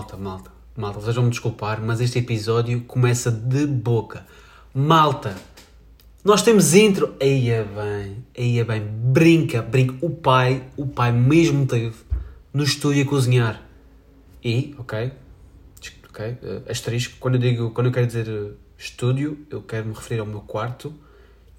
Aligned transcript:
malta, 0.00 0.16
malta, 0.16 0.50
malta, 0.74 1.00
vocês 1.00 1.14
vão 1.14 1.24
me 1.24 1.30
desculpar, 1.30 1.78
mas 1.82 2.00
este 2.00 2.18
episódio 2.18 2.80
começa 2.84 3.30
de 3.30 3.66
boca. 3.66 4.24
Malta, 4.72 5.36
nós 6.24 6.42
temos 6.42 6.74
intro. 6.74 7.14
Aí 7.20 7.50
é 7.50 7.62
bem, 7.62 8.24
aí 8.36 8.58
é 8.58 8.64
bem, 8.64 8.80
brinca, 8.82 9.60
brinca. 9.60 9.94
O 10.00 10.08
pai, 10.08 10.64
o 10.76 10.86
pai 10.86 11.12
mesmo 11.12 11.66
teve 11.66 11.94
no 12.52 12.64
estúdio 12.64 13.02
a 13.02 13.06
cozinhar. 13.06 13.62
E, 14.42 14.74
ok, 14.78 15.12
ok, 16.08 16.26
uh, 16.30 16.70
asterisco, 16.70 17.18
quando 17.20 17.34
eu 17.34 17.40
digo, 17.40 17.70
quando 17.72 17.88
eu 17.88 17.92
quero 17.92 18.06
dizer 18.06 18.26
uh, 18.26 18.56
estúdio, 18.78 19.46
eu 19.50 19.60
quero 19.60 19.86
me 19.86 19.92
referir 19.92 20.20
ao 20.20 20.26
meu 20.26 20.40
quarto. 20.40 20.94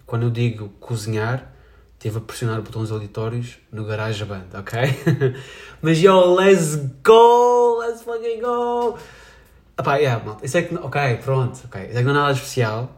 Quando 0.04 0.24
eu 0.24 0.32
digo 0.32 0.70
cozinhar, 0.80 1.54
teve 2.00 2.18
a 2.18 2.22
pressionar 2.22 2.60
botões 2.60 2.90
auditórios 2.92 3.60
no 3.72 3.86
GarageBand, 3.86 4.48
ok? 4.56 4.80
Mas 5.80 6.00
yo, 6.00 6.34
let's 6.34 6.76
go! 7.04 7.61
Let's 7.82 8.04
fucking 8.04 8.42
go! 8.42 8.96
Epá, 9.80 9.96
yeah, 9.96 10.24
malta, 10.24 10.46
isso 10.46 10.56
é 10.56 10.62
que, 10.62 10.76
ok, 10.76 11.18
pronto, 11.24 11.60
ok, 11.66 11.88
isso 11.88 11.98
é 11.98 12.02
que 12.02 12.04
não 12.04 12.12
é 12.12 12.14
nada 12.14 12.34
especial, 12.34 12.92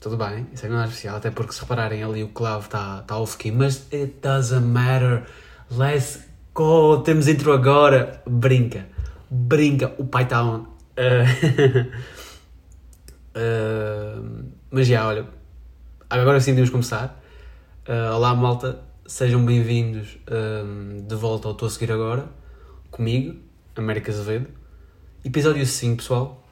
tudo 0.00 0.16
bem, 0.16 0.48
isso 0.52 0.64
é 0.64 0.66
que 0.66 0.72
não 0.72 0.78
é 0.78 0.80
nada 0.80 0.88
especial, 0.88 1.16
até 1.16 1.30
porque 1.30 1.52
se 1.52 1.60
repararem 1.60 2.02
ali 2.02 2.24
o 2.24 2.28
clavo 2.30 2.64
está 2.64 3.02
tá 3.02 3.16
off-key, 3.16 3.52
mas 3.52 3.86
it 3.92 4.16
doesn't 4.20 4.66
matter, 4.66 5.22
let's 5.70 6.24
go, 6.52 7.00
temos 7.04 7.28
intro 7.28 7.52
agora, 7.52 8.20
brinca, 8.26 8.88
brinca, 9.30 9.94
o 9.96 10.04
pai 10.04 10.24
está 10.24 10.42
on. 10.42 10.66
Uh, 10.98 11.86
uh, 13.36 14.50
mas 14.72 14.88
já, 14.88 15.06
olha, 15.06 15.24
agora 16.10 16.40
sim 16.40 16.50
podemos 16.50 16.70
começar. 16.70 17.22
Uh, 17.88 18.16
olá 18.16 18.34
malta, 18.34 18.80
sejam 19.06 19.44
bem-vindos 19.44 20.18
um, 20.28 21.06
de 21.06 21.14
volta 21.14 21.46
ao 21.46 21.52
Estou 21.52 21.68
a 21.68 21.70
Seguir 21.70 21.92
Agora, 21.92 22.26
comigo, 22.90 23.45
América 23.80 24.10
Azevedo. 24.10 24.48
Episódio 25.24 25.66
5, 25.66 25.96
pessoal. 25.96 26.44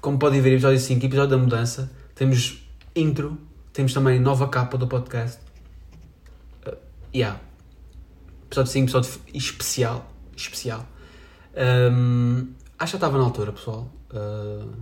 Como 0.00 0.18
podem 0.18 0.40
ver, 0.40 0.52
episódio 0.52 0.78
5, 0.78 1.06
episódio 1.06 1.30
da 1.30 1.38
mudança. 1.38 1.90
Temos 2.14 2.68
intro, 2.94 3.38
temos 3.72 3.94
também 3.94 4.18
nova 4.20 4.48
capa 4.48 4.76
do 4.76 4.86
podcast. 4.86 5.40
Uh, 6.66 6.76
yeah. 7.14 7.40
Episódio 8.46 8.72
5, 8.72 8.84
episódio 8.84 9.20
especial. 9.34 10.10
Especial. 10.36 10.86
Um, 11.54 12.52
acho 12.78 12.92
que 12.92 12.92
já 12.92 12.96
estava 12.96 13.18
na 13.18 13.24
altura, 13.24 13.52
pessoal. 13.52 13.90
Uh, 14.12 14.72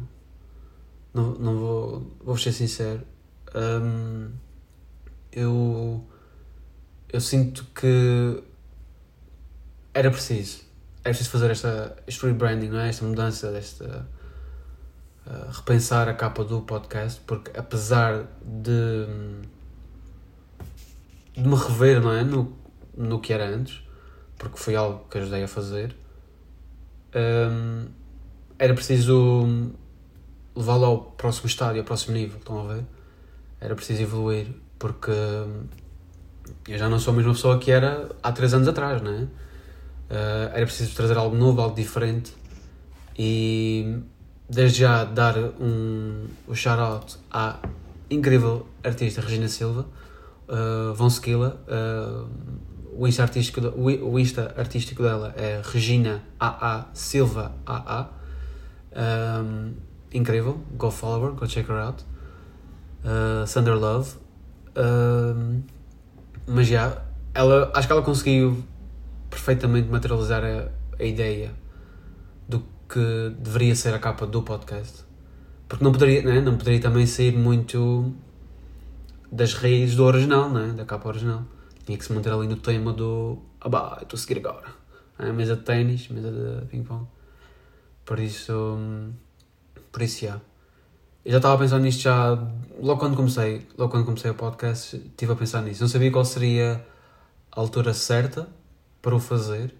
não, 1.12 1.34
não 1.34 1.58
vou, 1.58 2.16
vou 2.24 2.36
ser 2.36 2.52
sincero. 2.52 3.02
Um, 3.54 4.30
eu, 5.32 6.04
eu 7.12 7.20
sinto 7.20 7.66
que 7.74 8.42
era 9.94 10.10
preciso. 10.10 10.67
Era 11.08 11.14
preciso 11.14 11.30
fazer 11.30 11.50
esta, 11.50 11.96
este 12.06 12.26
rebranding, 12.26 12.68
não 12.68 12.80
é? 12.80 12.90
esta 12.90 13.02
mudança, 13.02 13.48
esta, 13.56 14.06
uh, 15.26 15.50
repensar 15.52 16.06
a 16.06 16.12
capa 16.12 16.44
do 16.44 16.60
podcast, 16.60 17.18
porque 17.26 17.50
apesar 17.58 18.26
de, 18.44 19.06
de 21.32 21.48
me 21.48 21.56
rever 21.56 22.02
não 22.02 22.12
é? 22.12 22.22
no, 22.22 22.54
no 22.94 23.20
que 23.20 23.32
era 23.32 23.48
antes, 23.48 23.82
porque 24.36 24.58
foi 24.58 24.76
algo 24.76 25.06
que 25.08 25.16
ajudei 25.16 25.44
a 25.44 25.48
fazer, 25.48 25.96
um, 27.16 27.86
era 28.58 28.74
preciso 28.74 29.72
levá-lo 30.54 30.84
ao 30.84 31.00
próximo 31.12 31.46
estádio, 31.46 31.80
ao 31.80 31.86
próximo 31.86 32.18
nível, 32.18 32.36
estão 32.36 32.60
a 32.60 32.74
ver? 32.74 32.84
Era 33.58 33.74
preciso 33.74 34.02
evoluir 34.02 34.48
porque 34.78 35.10
eu 36.68 36.76
já 36.76 36.86
não 36.86 36.98
sou 36.98 37.14
a 37.14 37.16
mesma 37.16 37.32
pessoa 37.32 37.58
que 37.58 37.70
era 37.70 38.10
há 38.22 38.30
três 38.30 38.52
anos 38.52 38.68
atrás, 38.68 39.00
não 39.00 39.10
é? 39.10 39.47
Uh, 40.10 40.54
era 40.54 40.64
preciso 40.64 40.94
trazer 40.94 41.16
algo 41.16 41.36
novo, 41.36 41.60
algo 41.60 41.76
diferente. 41.76 42.32
E 43.18 44.00
desde 44.48 44.80
já 44.80 45.04
dar 45.04 45.36
um, 45.36 46.26
um 46.48 46.54
shout-out 46.54 47.18
à 47.30 47.58
incrível 48.10 48.66
artista 48.82 49.20
Regina 49.20 49.48
Silva, 49.48 49.86
uh, 50.48 50.94
Von 50.94 51.10
Skilla, 51.10 51.60
uh, 51.68 52.26
o, 52.96 53.06
Insta 53.06 53.22
artístico, 53.22 53.60
o 53.60 54.18
Insta 54.18 54.54
artístico 54.56 55.02
dela 55.02 55.34
é 55.36 55.60
Regina 55.62 56.22
AA 56.40 56.86
Silva 56.94 57.54
AA, 57.66 58.08
um, 59.42 59.74
incrível, 60.12 60.58
go 60.76 60.90
follow 60.90 61.26
her, 61.26 61.32
go 61.32 61.46
check 61.46 61.68
her 61.68 61.76
out. 61.76 62.02
Uh, 63.04 63.46
Thunder 63.46 63.74
Love, 63.74 64.16
mas 66.46 66.66
já, 66.66 67.02
ela, 67.34 67.70
acho 67.74 67.86
que 67.86 67.92
ela 67.92 68.02
conseguiu 68.02 68.64
perfeitamente 69.30 69.88
materializar 69.88 70.44
a, 70.44 70.68
a, 70.98 71.04
ideia 71.04 71.54
do 72.48 72.60
que 72.88 73.34
deveria 73.38 73.74
ser 73.74 73.94
a 73.94 73.98
capa 73.98 74.26
do 74.26 74.42
podcast. 74.42 75.04
Porque 75.68 75.84
não 75.84 75.92
poderia, 75.92 76.22
né? 76.22 76.40
não 76.40 76.56
poderia 76.56 76.80
também 76.80 77.06
sair 77.06 77.36
muito 77.36 78.12
das 79.30 79.54
raízes 79.54 79.96
do 79.96 80.04
original, 80.04 80.50
né? 80.50 80.72
da 80.76 80.84
capa 80.84 81.08
original. 81.08 81.44
Tinha 81.84 81.96
que 81.96 82.04
se 82.04 82.12
manter 82.12 82.32
ali 82.32 82.46
no 82.46 82.56
tema 82.56 82.92
do. 82.92 83.38
Ah, 83.60 83.68
bah, 83.68 83.98
estou 84.02 84.16
a 84.16 84.20
seguir 84.20 84.38
agora. 84.38 84.66
É, 85.18 85.32
mesa 85.32 85.56
de 85.56 85.62
ténis, 85.62 86.08
mesa 86.08 86.30
de 86.30 86.66
ping-pong. 86.66 87.06
Por 88.04 88.18
isso. 88.18 88.78
Por 89.90 90.02
isso, 90.02 90.26
já. 90.26 90.40
Eu 91.24 91.32
já 91.32 91.38
estava 91.38 91.56
a 91.56 91.58
pensar 91.58 91.78
nisto 91.78 92.00
já, 92.00 92.30
logo 92.80 92.98
quando 92.98 93.16
comecei, 93.16 93.66
logo 93.76 93.90
quando 93.90 94.06
comecei 94.06 94.30
o 94.30 94.34
podcast, 94.34 94.96
estive 94.96 95.32
a 95.32 95.36
pensar 95.36 95.60
nisso. 95.62 95.82
Não 95.82 95.88
sabia 95.88 96.10
qual 96.10 96.24
seria 96.24 96.86
a 97.52 97.60
altura 97.60 97.92
certa 97.92 98.48
para 99.08 99.16
o 99.16 99.18
fazer, 99.18 99.74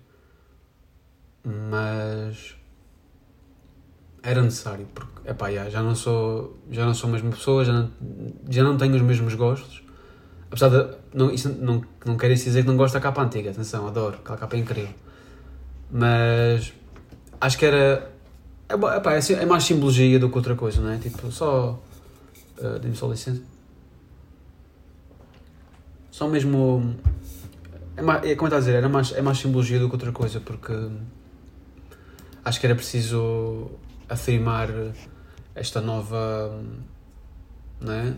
mas 1.44 2.56
era 4.22 4.40
necessário, 4.40 4.86
porque, 4.94 5.28
epá, 5.28 5.52
já, 5.52 5.68
já 5.68 5.82
não 5.82 5.94
sou, 5.94 6.58
já 6.70 6.86
não 6.86 6.94
sou 6.94 7.10
a 7.10 7.12
mesma 7.12 7.30
pessoa, 7.30 7.62
já 7.62 7.74
não, 7.74 7.90
já 8.48 8.64
não 8.64 8.78
tenho 8.78 8.94
os 8.96 9.02
mesmos 9.02 9.34
gostos. 9.34 9.82
Apesar 10.50 10.70
de, 10.70 10.96
não, 11.12 11.30
isso 11.30 11.50
não, 11.50 11.84
não 12.06 12.16
quer 12.16 12.32
dizer 12.32 12.62
que 12.62 12.68
não 12.68 12.76
gosto 12.78 12.94
da 12.94 13.00
capa 13.00 13.22
antiga, 13.22 13.50
atenção, 13.50 13.86
adoro, 13.86 14.16
aquela 14.16 14.38
capa 14.38 14.56
é 14.56 14.60
incrível. 14.60 14.94
Mas 15.90 16.72
acho 17.38 17.58
que 17.58 17.66
era 17.66 18.10
é, 18.66 18.74
epá, 18.74 19.14
é, 19.14 19.32
é 19.42 19.44
mais 19.44 19.64
simbologia 19.64 20.18
do 20.18 20.30
que 20.30 20.36
outra 20.38 20.54
coisa, 20.54 20.80
não 20.80 20.90
é? 20.90 20.96
Tipo, 20.96 21.30
só. 21.30 21.78
Uh, 22.58 22.78
Dê-me 22.78 22.96
só 22.96 23.06
licença. 23.10 23.42
Só 26.10 26.26
mesmo. 26.26 26.96
É, 27.98 28.02
mais, 28.02 28.24
é 28.24 28.36
como 28.36 28.46
está 28.46 28.58
a 28.58 28.60
dizer, 28.60 28.76
era 28.76 28.88
mais, 28.88 29.10
é 29.10 29.20
mais 29.20 29.38
simbologia 29.38 29.80
do 29.80 29.88
que 29.88 29.94
outra 29.96 30.12
coisa, 30.12 30.38
porque. 30.38 30.72
Acho 32.44 32.60
que 32.60 32.66
era 32.66 32.74
preciso 32.76 33.72
afirmar 34.08 34.68
esta 35.52 35.80
nova. 35.80 36.62
Não 37.80 37.92
é? 37.92 38.14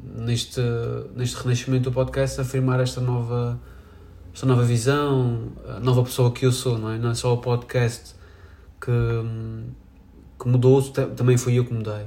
Neste, 0.00 0.60
neste 1.16 1.36
renascimento 1.42 1.90
do 1.90 1.92
podcast, 1.92 2.40
afirmar 2.40 2.78
esta 2.78 3.00
nova. 3.00 3.60
Esta 4.32 4.46
nova 4.46 4.62
visão, 4.62 5.52
a 5.68 5.80
nova 5.80 6.04
pessoa 6.04 6.30
que 6.30 6.46
eu 6.46 6.52
sou, 6.52 6.78
não 6.78 6.90
é? 6.90 6.98
Não 6.98 7.10
é 7.10 7.14
só 7.14 7.34
o 7.34 7.38
podcast 7.38 8.14
que, 8.80 8.90
que 10.38 10.48
mudou, 10.48 10.82
também 11.16 11.36
fui 11.36 11.58
eu 11.58 11.64
que 11.64 11.72
mudei. 11.72 12.06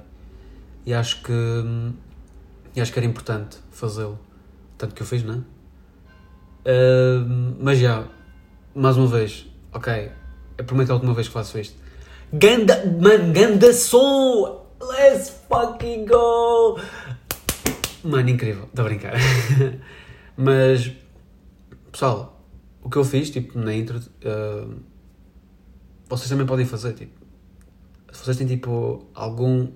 E 0.85 0.93
acho 0.93 1.21
que, 1.21 1.31
e 2.75 2.81
acho 2.81 2.93
que 2.93 2.99
era 2.99 3.05
importante 3.05 3.57
fazê-lo. 3.71 4.19
Tanto 4.77 4.93
que 4.95 5.01
eu 5.01 5.07
fiz, 5.07 5.23
não 5.23 5.35
é? 5.35 5.56
Mas 7.59 7.79
já, 7.79 8.05
mais 8.75 8.97
uma 8.97 9.07
vez, 9.07 9.45
ok, 9.73 10.11
eu 10.57 10.65
prometo 10.65 10.91
a 10.91 10.93
última 10.95 11.13
vez 11.13 11.27
que 11.27 11.33
faço 11.33 11.59
isto. 11.59 11.75
Ganda, 12.33 12.85
man, 12.85 13.31
ganda 13.31 13.73
som! 13.73 14.65
Let's 14.81 15.29
fucking 15.49 16.05
go! 16.05 16.79
Mano, 18.03 18.29
incrível, 18.29 18.65
estou 18.65 18.85
a 18.85 18.87
brincar. 18.87 19.13
mas, 20.37 20.91
pessoal, 21.91 22.41
o 22.81 22.89
que 22.89 22.97
eu 22.97 23.03
fiz, 23.03 23.29
tipo, 23.29 23.57
na 23.57 23.73
intro, 23.73 23.97
uh, 23.97 24.73
vocês 26.07 26.29
também 26.29 26.45
podem 26.45 26.65
fazer, 26.65 26.93
tipo, 26.93 27.11
se 28.11 28.23
vocês 28.23 28.37
têm 28.37 28.47
tipo 28.47 29.05
algum, 29.13 29.67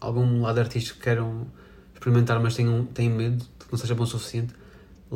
algum 0.00 0.42
lado 0.42 0.58
artístico 0.58 0.98
que 0.98 1.04
queiram 1.04 1.46
experimentar, 1.94 2.40
mas 2.40 2.54
têm, 2.54 2.84
têm 2.92 3.08
medo 3.08 3.36
de 3.36 3.66
que 3.66 3.72
não 3.72 3.78
seja 3.78 3.94
bom 3.94 4.04
o 4.04 4.06
suficiente, 4.06 4.54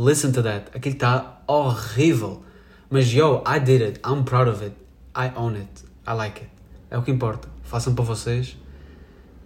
listen 0.00 0.32
to 0.32 0.43
that. 0.43 0.70
Aquilo 0.75 0.94
está 0.94 1.43
horrível. 1.47 2.43
Mas 2.88 3.06
yo, 3.12 3.43
I 3.47 3.61
did 3.61 3.82
it, 3.82 4.00
I'm 4.05 4.25
proud 4.25 4.49
of 4.49 4.64
it, 4.64 4.75
I 5.14 5.31
own 5.37 5.55
it, 5.55 5.85
I 6.06 6.14
like 6.14 6.41
it. 6.41 6.50
É 6.91 6.99
o 6.99 7.02
que 7.02 7.11
importa. 7.11 7.49
Façam 7.62 7.94
para 7.94 8.05
vocês. 8.05 8.56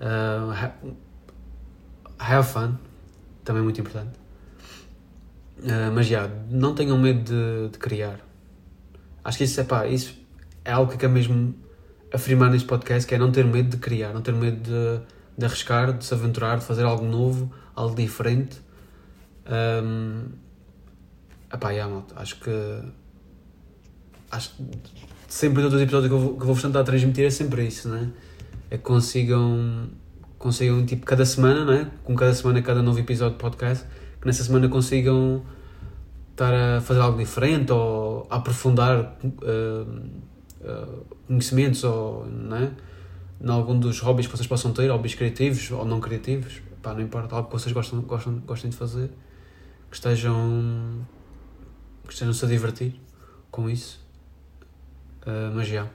Uh, 0.01 0.51
have 2.19 2.49
fun, 2.49 2.77
também 3.45 3.61
é 3.61 3.65
muito 3.65 3.81
importante. 3.81 4.19
Uh, 5.59 5.93
mas 5.95 6.07
já, 6.07 6.23
yeah, 6.23 6.43
não 6.51 6.75
tenham 6.75 6.99
medo 6.99 7.23
de, 7.23 7.73
de 7.73 7.79
criar. 7.79 8.21
Acho 9.23 9.39
que 9.39 9.45
isso 9.45 9.61
é 9.61 9.65
pá, 9.65 9.87
isso 9.87 10.19
é 10.65 10.73
algo 10.73 10.91
que 10.91 10.97
quero 10.97 11.13
mesmo 11.13 11.55
afirmar 12.13 12.51
neste 12.51 12.67
podcast, 12.67 13.07
que 13.07 13.15
é 13.15 13.19
não 13.19 13.31
ter 13.31 13.45
medo 13.45 13.71
de 13.71 13.77
criar, 13.77 14.13
não 14.13 14.23
ter 14.23 14.33
medo 14.33 14.61
de, 14.63 15.05
de 15.37 15.45
arriscar, 15.45 15.93
de 15.93 16.05
se 16.05 16.15
aventurar, 16.15 16.59
de 16.59 16.65
fazer 16.65 16.85
algo 16.85 17.05
novo, 17.05 17.53
algo 17.75 17.95
diferente. 17.95 18.61
Um, 19.47 20.44
epá, 21.55 21.71
yeah, 21.71 21.93
malta, 21.93 22.15
acho 22.19 22.41
que 22.41 22.51
acho 24.31 24.55
sempre 25.29 25.63
todos 25.63 25.75
os 25.75 25.83
episódios 25.83 26.09
que 26.09 26.15
eu 26.15 26.21
vou, 26.21 26.37
que 26.37 26.43
eu 26.43 26.47
vou 26.47 26.57
tentar 26.57 26.85
transmitir 26.85 27.25
é 27.25 27.31
sempre 27.31 27.67
isso, 27.67 27.89
não 27.89 27.97
é? 27.97 28.09
Que 28.71 28.79
consigam, 28.79 29.89
consigam 30.39 30.85
tipo, 30.87 31.05
cada 31.05 31.25
semana, 31.25 31.65
não 31.65 31.73
é? 31.73 31.91
Com 32.05 32.15
cada 32.15 32.33
semana, 32.35 32.63
cada 32.63 32.83
novo 32.83 32.99
episódio 32.99 33.37
de 33.37 33.43
podcast, 33.43 33.85
que 34.21 34.27
nessa 34.27 34.45
semana 34.45 34.69
consigam 34.69 35.43
estar 36.31 36.53
a 36.53 36.81
fazer 36.81 37.01
algo 37.01 37.19
diferente 37.19 37.73
ou 37.73 38.27
a 38.31 38.37
aprofundar 38.37 39.17
uh, 39.25 39.91
uh, 40.61 41.07
conhecimentos 41.27 41.85
ou, 41.85 42.27
não 42.27 42.57
é? 42.57 42.71
Em 43.41 43.51
algum 43.51 43.79
dos 43.79 44.01
hobbies 44.01 44.27
que 44.27 44.37
vocês 44.37 44.47
possam 44.47 44.73
ter, 44.73 44.89
hobbies 44.89 45.15
criativos 45.15 45.71
ou 45.71 45.85
não 45.85 46.01
criativos, 46.01 46.61
pá, 46.83 46.95
não 46.95 47.01
importa, 47.01 47.35
algo 47.35 47.49
que 47.49 47.55
vocês 47.55 47.73
gostam, 47.73 48.01
gostam, 48.03 48.39
gostem 48.47 48.71
de 48.71 48.77
fazer, 48.77 49.11
que 49.91 49.97
estejam, 49.97 51.05
estejam-se 52.09 52.45
a 52.45 52.49
divertir 52.49 53.01
com 53.51 53.71
isso. 53.71 54.05
Uh, 55.23 55.55
mas 55.55 55.69
já. 55.69 55.89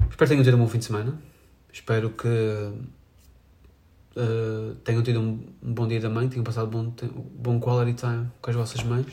Espero 0.00 0.16
que 0.16 0.26
tenham 0.26 0.42
tido 0.42 0.56
um 0.56 0.60
bom 0.60 0.68
fim 0.68 0.78
de 0.78 0.84
semana. 0.84 1.18
Espero 1.72 2.10
que 2.10 2.28
uh, 2.28 2.76
tenham 4.84 5.02
tido 5.02 5.20
um, 5.20 5.42
um, 5.62 5.72
bom 5.72 5.88
dia 5.88 6.00
da 6.00 6.10
mãe, 6.10 6.28
tenham 6.28 6.44
passado 6.44 6.66
bom, 6.66 6.92
bom 7.34 7.58
quality 7.58 7.94
time 7.94 8.30
com 8.40 8.50
as 8.50 8.56
vossas 8.56 8.82
mães. 8.82 9.06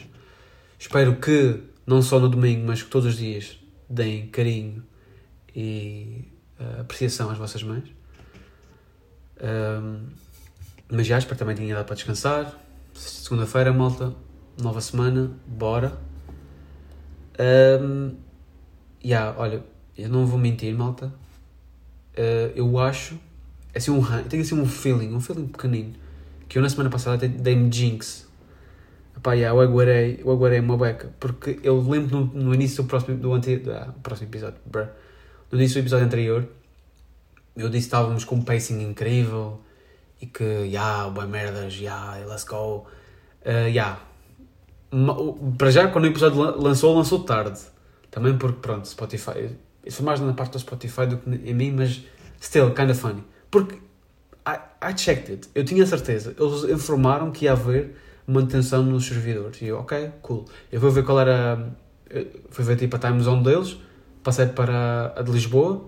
Espero 0.78 1.16
que, 1.18 1.64
não 1.86 2.02
só 2.02 2.20
no 2.20 2.28
domingo, 2.28 2.68
mas 2.68 2.84
que 2.84 2.90
todos 2.90 3.08
os 3.08 3.16
dias 3.18 3.58
deem 3.90 4.28
carinho 4.28 4.84
e 5.56 6.28
uh, 6.60 6.82
apreciação 6.82 7.30
às 7.30 7.38
vossas 7.38 7.64
mães. 7.64 7.86
mas 10.92 11.08
já, 11.08 11.18
espero 11.18 11.36
que 11.36 11.40
também 11.40 11.56
tenha 11.56 11.76
dado 11.76 11.86
para 11.86 11.96
descansar. 11.96 12.60
Segunda-feira, 12.94 13.72
malta, 13.72 14.14
nova 14.62 14.82
semana, 14.82 15.32
bora. 15.48 15.98
Um, 17.40 18.16
yeah, 19.04 19.34
olha, 19.38 19.64
eu 19.98 20.10
não 20.10 20.26
vou 20.26 20.38
mentir, 20.38 20.76
malta. 20.76 21.14
Uh, 22.18 22.52
eu 22.56 22.78
acho. 22.78 23.16
É 23.74 23.78
assim 23.78 23.92
um, 23.92 24.04
tenho 24.24 24.44
assim 24.44 24.60
um 24.60 24.66
feeling, 24.66 25.14
um 25.14 25.20
feeling 25.20 25.48
pequenino. 25.48 25.94
Que 26.48 26.58
eu 26.58 26.62
na 26.62 26.70
semana 26.70 26.90
passada 26.90 27.28
dei-me 27.28 27.72
jinx. 27.72 28.28
Epá, 29.16 29.34
yeah, 29.34 29.56
eu 29.56 29.62
aguarei, 29.62 30.20
eu 30.24 30.32
aguarei 30.32 30.60
uma 30.60 30.78
beca. 30.78 31.14
Porque 31.20 31.60
eu 31.64 31.80
lembro 31.82 32.20
no, 32.20 32.26
no 32.26 32.54
início 32.54 32.84
do 32.84 32.88
próximo, 32.88 33.18
do 33.18 33.34
ante, 33.34 33.62
ah, 33.70 33.94
próximo 34.02 34.30
episódio, 34.30 34.60
bruh, 34.66 34.88
no 35.52 35.58
início 35.58 35.76
do 35.76 35.84
episódio 35.84 36.06
anterior, 36.06 36.48
eu 37.56 37.68
disse 37.70 37.88
que 37.88 37.96
estávamos 37.96 38.24
com 38.24 38.36
um 38.36 38.42
pacing 38.42 38.82
incrível 38.82 39.60
e 40.22 40.26
que, 40.26 40.44
yeah, 40.44 41.10
boa 41.10 41.28
merdas, 41.28 41.76
yeah, 41.76 42.26
let's 42.26 42.44
go. 42.44 42.88
Uh, 43.46 43.68
yeah, 43.68 44.00
para 45.58 45.72
já, 45.72 45.88
quando 45.88 46.06
o 46.06 46.08
episódio 46.08 46.40
lançou, 46.60 46.96
lançou 46.96 47.20
tarde. 47.20 47.60
Também 48.10 48.38
porque, 48.38 48.60
pronto, 48.60 48.88
Spotify. 48.88 49.56
Isso 49.86 49.98
foi 49.98 50.06
mais 50.06 50.20
na 50.20 50.34
parte 50.34 50.54
do 50.54 50.60
Spotify 50.60 51.06
do 51.06 51.18
que 51.18 51.30
em 51.30 51.54
mim, 51.54 51.72
mas 51.72 52.04
still, 52.42 52.74
kind 52.74 52.90
of 52.90 53.00
funny. 53.00 53.24
Porque 53.52 53.76
I, 54.48 54.58
I 54.84 54.98
checked 54.98 55.32
it. 55.32 55.50
Eu 55.54 55.64
tinha 55.64 55.86
certeza. 55.86 56.36
Eles 56.40 56.64
informaram 56.64 57.32
que 57.32 57.46
ia 57.46 57.52
haver 57.52 57.96
manutenção 58.26 58.84
nos 58.84 59.06
servidores. 59.06 59.62
E 59.62 59.68
eu, 59.68 59.78
ok, 59.80 60.12
cool. 60.22 60.46
Eu 60.72 60.80
vou 60.80 60.92
ver 60.92 61.04
qual 61.04 61.20
era. 61.20 61.72
Fui 62.50 62.66
ver 62.66 62.76
tipo 62.78 62.96
a 62.96 63.00
time 63.00 63.22
zone 63.22 63.44
deles. 63.44 63.78
Passei 64.24 64.48
para 64.48 65.14
a 65.16 65.22
de 65.22 65.32
Lisboa 65.32 65.86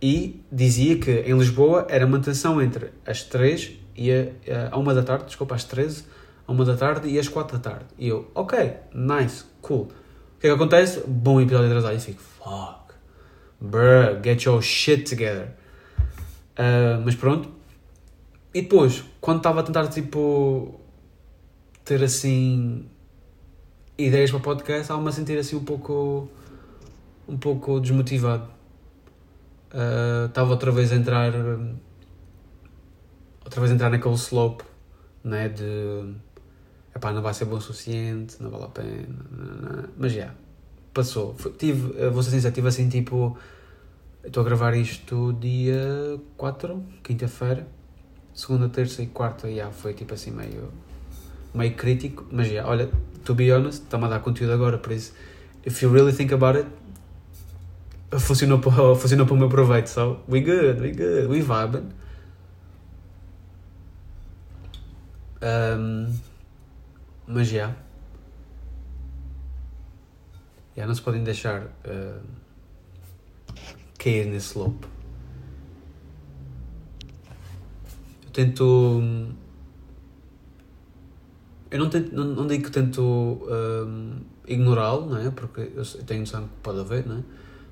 e 0.00 0.42
dizia 0.50 0.98
que 0.98 1.10
em 1.10 1.36
Lisboa 1.36 1.86
era 1.88 2.06
manutenção 2.06 2.62
entre 2.62 2.90
as 3.04 3.22
3 3.24 3.72
e 3.94 4.10
a, 4.10 4.70
a 4.72 4.78
1 4.78 4.84
da 4.94 5.02
tarde, 5.02 5.26
desculpa, 5.26 5.54
às 5.54 5.64
13 5.64 6.04
uma 6.50 6.64
da 6.64 6.76
tarde 6.76 7.08
e 7.08 7.18
às 7.18 7.28
quatro 7.28 7.56
da 7.58 7.70
tarde. 7.70 7.86
E 7.96 8.08
eu, 8.08 8.28
ok, 8.34 8.74
nice, 8.92 9.44
cool. 9.62 9.82
O 9.82 10.40
que 10.40 10.48
é 10.48 10.50
que 10.50 10.56
acontece? 10.56 11.00
Bom 11.06 11.40
episódio 11.40 11.66
atrasado. 11.68 11.94
E 11.94 12.00
fico, 12.00 12.20
fuck, 12.20 12.94
bruh, 13.60 14.20
get 14.22 14.42
your 14.42 14.60
shit 14.60 15.08
together. 15.08 15.54
Uh, 16.58 17.00
mas 17.04 17.14
pronto. 17.14 17.48
E 18.52 18.62
depois, 18.62 19.04
quando 19.20 19.38
estava 19.38 19.60
a 19.60 19.62
tentar, 19.62 19.86
tipo, 19.86 20.80
ter 21.84 22.02
assim 22.02 22.84
ideias 23.96 24.30
para 24.30 24.38
o 24.38 24.42
podcast, 24.42 24.82
estava-me 24.82 25.08
a 25.08 25.12
sentir 25.12 25.38
assim 25.38 25.54
um 25.54 25.64
pouco, 25.64 26.28
um 27.28 27.38
pouco 27.38 27.78
desmotivado. 27.78 28.48
Uh, 29.72 30.26
estava 30.26 30.50
outra 30.50 30.72
vez 30.72 30.90
a 30.90 30.96
entrar, 30.96 31.32
outra 33.44 33.60
vez 33.60 33.70
a 33.70 33.74
entrar 33.74 33.90
naquele 33.90 34.14
slope, 34.16 34.64
né, 35.22 35.48
de 35.48 36.12
epá, 37.00 37.12
não 37.12 37.22
vai 37.22 37.32
ser 37.32 37.46
bom 37.46 37.56
o 37.56 37.60
suficiente, 37.60 38.36
não 38.40 38.50
vale 38.50 38.64
a 38.64 38.68
pena, 38.68 39.88
mas 39.96 40.12
já, 40.12 40.34
passou. 40.92 41.34
Tive, 41.58 42.10
vou 42.10 42.22
ser 42.22 42.30
sincero, 42.30 42.54
tive 42.54 42.68
assim 42.68 42.88
tipo, 42.88 43.36
estou 44.22 44.42
a 44.42 44.44
gravar 44.44 44.74
isto 44.74 45.32
dia 45.40 46.20
4, 46.36 46.84
quinta-feira, 47.02 47.66
segunda, 48.34 48.68
terça 48.68 49.02
e 49.02 49.06
quarta, 49.06 49.50
já 49.50 49.70
foi 49.70 49.94
tipo 49.94 50.12
assim 50.12 50.30
meio, 50.30 50.70
meio 51.54 51.74
crítico, 51.74 52.26
mas 52.30 52.48
já, 52.48 52.66
olha, 52.66 52.90
to 53.24 53.34
be 53.34 53.50
honest, 53.50 53.82
está-me 53.84 54.04
a 54.04 54.08
dar 54.08 54.20
conteúdo 54.20 54.52
agora, 54.52 54.76
por 54.76 54.92
isso, 54.92 55.14
if 55.64 55.82
you 55.82 55.90
really 55.90 56.12
think 56.12 56.34
about 56.34 56.58
it, 56.58 56.68
funcionou 58.18 58.58
para, 58.58 58.94
funcionou 58.94 59.26
para 59.26 59.34
o 59.34 59.38
meu 59.38 59.48
proveito, 59.48 59.88
so 59.88 60.20
we 60.28 60.40
good, 60.42 60.80
we 60.80 60.92
good, 60.92 61.28
we 61.28 61.40
vibing. 61.40 61.88
Um, 65.42 66.12
mas 67.30 67.48
já. 67.48 67.74
Não 70.76 70.94
se 70.94 71.02
podem 71.02 71.22
deixar 71.22 71.62
uh, 71.64 72.22
cair 73.98 74.26
nesse 74.26 74.46
slope. 74.46 74.86
Eu 78.24 78.30
tento. 78.32 79.02
Eu 81.70 81.78
não, 81.78 81.88
tento, 81.88 82.14
não, 82.14 82.24
não 82.24 82.46
digo 82.46 82.64
que 82.64 82.70
tento 82.70 83.02
um, 83.02 84.20
ignorá-lo, 84.48 85.06
não 85.06 85.18
é? 85.18 85.30
Porque 85.30 85.70
eu 85.74 85.84
tenho 86.04 86.20
noção 86.20 86.44
que 86.44 86.54
pode 86.62 86.80
haver, 86.80 87.06
não 87.06 87.18
é? 87.18 87.22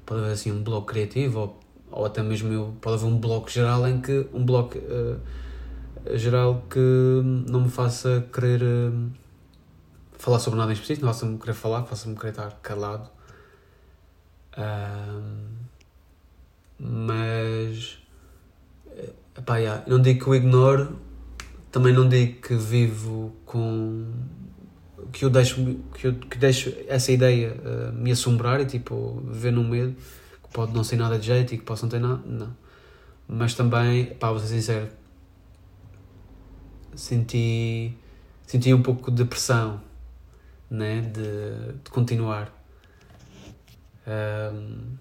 Pode 0.04 0.20
haver 0.20 0.32
assim 0.32 0.52
um 0.52 0.62
bloco 0.62 0.86
criativo 0.86 1.40
ou, 1.40 1.60
ou 1.90 2.04
até 2.04 2.22
mesmo 2.22 2.52
eu, 2.52 2.76
pode 2.80 2.96
haver 2.96 3.06
um 3.06 3.18
bloco 3.18 3.50
geral 3.50 3.88
em 3.88 4.00
que. 4.00 4.28
um 4.32 4.44
bloco 4.44 4.78
uh, 4.78 5.18
geral 6.16 6.62
que 6.70 6.78
não 7.48 7.62
me 7.62 7.70
faça 7.70 8.24
querer. 8.32 8.62
Uh, 8.62 9.27
falar 10.18 10.40
sobre 10.40 10.58
nada 10.58 10.72
em 10.72 10.74
específico, 10.74 11.06
não 11.06 11.14
faça-me 11.14 11.38
querer 11.38 11.54
falar, 11.54 11.84
faça-me 11.84 12.16
querer 12.16 12.30
estar 12.30 12.50
calado. 12.60 13.08
Um, 14.58 15.46
mas. 16.78 17.98
Epá, 19.36 19.58
yeah, 19.58 19.84
não 19.86 20.02
digo 20.02 20.24
que 20.24 20.30
o 20.30 20.34
ignoro, 20.34 20.98
também 21.70 21.92
não 21.92 22.08
digo 22.08 22.40
que 22.40 22.54
vivo 22.54 23.32
com. 23.46 24.10
que 25.12 25.24
eu 25.24 25.30
deixo, 25.30 25.80
que 25.94 26.08
eu, 26.08 26.14
que 26.14 26.36
deixo 26.36 26.74
essa 26.88 27.12
ideia 27.12 27.54
uh, 27.54 27.92
me 27.92 28.10
assombrar 28.10 28.60
e 28.60 28.66
tipo, 28.66 29.22
viver 29.24 29.52
no 29.52 29.62
medo, 29.62 29.94
que 30.42 30.48
pode 30.52 30.74
não 30.74 30.82
ser 30.82 30.96
nada 30.96 31.18
de 31.18 31.26
jeito 31.26 31.54
e 31.54 31.58
que 31.58 31.64
possa 31.64 31.86
não 31.86 31.90
ter 31.90 32.00
nada. 32.00 32.20
Não. 32.26 32.56
Mas 33.28 33.54
também, 33.54 34.06
pá, 34.14 34.30
vou 34.30 34.40
ser 34.40 34.48
sincero, 34.48 34.88
senti, 36.96 37.94
senti 38.46 38.74
um 38.74 38.82
pouco 38.82 39.10
de 39.10 39.18
depressão 39.18 39.87
né, 40.70 41.00
de, 41.00 41.72
de 41.82 41.90
continuar. 41.90 42.52
Um, 44.06 44.96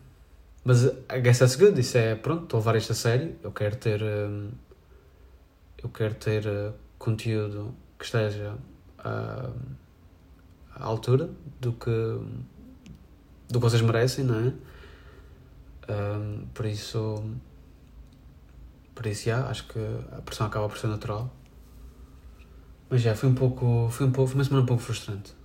mas 0.63 0.83
I 0.83 1.21
guess 1.21 1.39
that's 1.39 1.55
good. 1.55 1.79
Isso 1.79 1.97
é 1.97 2.15
pronto, 2.15 2.43
estou 2.43 2.57
a 2.57 2.59
levar 2.59 2.75
isto 2.75 2.91
a 2.91 2.95
sério. 2.95 3.35
Eu 3.41 3.51
quero 3.51 3.75
ter. 3.77 4.03
Um, 4.03 4.51
eu 5.81 5.89
quero 5.89 6.15
ter 6.15 6.45
uh, 6.45 6.73
conteúdo 6.97 7.73
que 7.97 8.05
esteja 8.05 8.55
uh, 8.99 9.53
à 10.75 10.83
altura 10.83 11.29
do 11.61 11.71
que, 11.71 11.89
do 13.49 13.59
que 13.59 13.59
vocês 13.59 13.81
merecem, 13.81 14.25
não 14.25 14.39
é? 14.39 14.53
Um, 15.89 16.47
por 16.53 16.65
isso. 16.65 17.23
Por 18.93 19.05
isso, 19.05 19.25
já, 19.25 19.47
acho 19.47 19.67
que 19.67 19.79
a 20.11 20.21
pressão 20.21 20.47
acaba 20.47 20.67
por 20.67 20.77
ser 20.77 20.87
natural. 20.87 21.33
Mas 22.89 23.01
já, 23.01 23.15
foi 23.15 23.29
um 23.29 23.35
pouco. 23.35 23.87
Foi, 23.89 24.05
um 24.05 24.11
pouco, 24.11 24.31
foi 24.31 24.39
uma 24.39 24.43
semana 24.43 24.63
um 24.63 24.65
pouco 24.65 24.83
frustrante. 24.83 25.36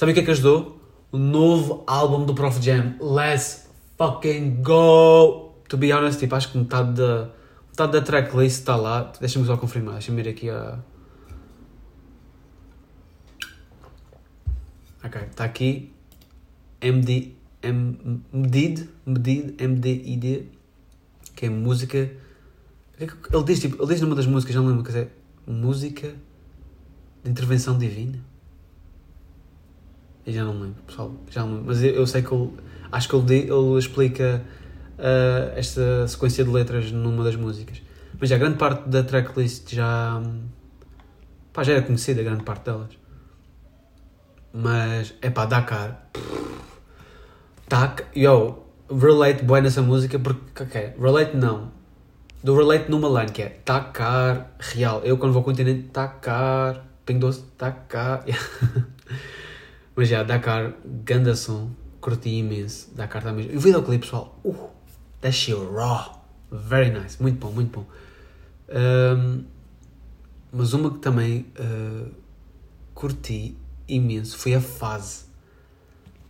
Sabe 0.00 0.12
o 0.12 0.14
que 0.14 0.20
é 0.20 0.24
que 0.24 0.30
ajudou? 0.30 0.80
O 1.12 1.18
novo 1.18 1.84
álbum 1.86 2.24
do 2.24 2.34
Prof 2.34 2.58
Jam. 2.62 2.96
Let's 3.02 3.68
fucking 3.98 4.62
go! 4.62 5.52
To 5.68 5.76
be 5.76 5.92
honest, 5.92 6.18
tipo, 6.18 6.34
acho 6.34 6.50
que 6.50 6.56
metade 6.56 6.94
da, 6.94 7.28
metade 7.68 7.92
da 7.92 8.00
tracklist 8.00 8.60
está 8.60 8.76
lá. 8.76 9.12
Deixa-me 9.20 9.44
só 9.44 9.58
confirmar. 9.58 9.96
Deixa-me 9.96 10.22
ir 10.22 10.28
aqui 10.30 10.48
a. 10.48 10.78
Ok, 15.04 15.20
está 15.20 15.44
aqui. 15.44 15.92
MD. 16.80 17.32
M, 17.62 18.22
Medid. 18.32 18.88
MDID. 19.04 20.46
Que 21.36 21.44
é 21.44 21.50
música. 21.50 21.98
É 22.98 23.04
ele 23.04 23.44
diz, 23.44 23.60
tipo, 23.60 23.76
ele 23.82 23.92
diz 23.92 24.00
numa 24.00 24.14
das 24.16 24.24
músicas, 24.24 24.56
não 24.56 24.66
lembro, 24.66 24.82
quer 24.82 24.92
dizer, 24.92 25.10
música 25.46 26.14
de 27.22 27.30
intervenção 27.30 27.76
divina. 27.76 28.29
Eu 30.26 30.32
já 30.32 30.44
não 30.44 30.54
me 30.54 30.62
lembro, 30.64 30.82
pessoal. 30.82 31.14
Já 31.30 31.44
lembro. 31.44 31.64
Mas 31.66 31.82
eu, 31.82 31.94
eu 31.94 32.06
sei 32.06 32.22
que 32.22 32.32
ele. 32.32 32.50
Acho 32.92 33.08
que 33.08 33.16
ele, 33.16 33.50
ele 33.50 33.78
explica 33.78 34.42
ah, 35.00 35.52
esta 35.56 36.06
sequência 36.06 36.44
de 36.44 36.50
letras 36.50 36.92
numa 36.92 37.24
das 37.24 37.36
músicas. 37.36 37.82
Mas 38.18 38.28
já 38.28 38.36
grande 38.36 38.58
parte 38.58 38.88
da 38.88 39.02
tracklist 39.02 39.74
já. 39.74 40.22
Pá, 41.52 41.64
já 41.64 41.72
era 41.72 41.82
conhecida, 41.82 42.22
grande 42.22 42.44
parte 42.44 42.64
delas. 42.64 42.90
Mas, 44.52 45.14
é 45.22 45.30
pá, 45.30 45.46
Dakar. 45.46 46.06
Tac, 47.68 48.04
yo, 48.14 48.64
relate 48.90 49.44
bem 49.44 49.62
nessa 49.62 49.80
música 49.80 50.18
porque, 50.18 50.62
ok, 50.62 50.94
relate 51.00 51.36
não. 51.36 51.72
Do 52.42 52.56
relate 52.56 52.90
numa 52.90 53.08
line 53.20 53.32
que 53.32 53.42
é 53.42 53.60
Dakar, 53.64 54.50
real. 54.58 55.02
Eu 55.04 55.18
quando 55.18 55.32
vou 55.32 55.40
ao 55.40 55.44
continente, 55.44 55.88
Dakar, 55.92 56.84
Pingo 57.06 57.20
Doce, 57.20 57.44
Dakar. 57.58 58.24
Mas 59.94 60.08
já, 60.08 60.22
Dakar, 60.22 60.74
ganda 61.04 61.34
som, 61.34 61.70
curti 62.00 62.30
imenso. 62.30 62.94
Dakar 62.94 63.22
também. 63.22 63.50
E 63.52 63.56
o 63.56 63.60
videoclipe, 63.60 64.04
pessoal, 64.04 64.38
uh, 64.44 64.70
that 65.20 65.34
shit 65.34 65.56
raw. 65.72 66.24
Very 66.50 66.90
nice, 66.90 67.20
muito 67.20 67.38
bom, 67.38 67.52
muito 67.52 67.78
bom. 67.78 67.86
Um, 68.68 69.44
mas 70.52 70.72
uma 70.72 70.90
que 70.90 70.98
também 70.98 71.46
uh, 71.58 72.10
curti 72.94 73.56
imenso 73.88 74.36
foi 74.36 74.54
a 74.54 74.60
fase. 74.60 75.24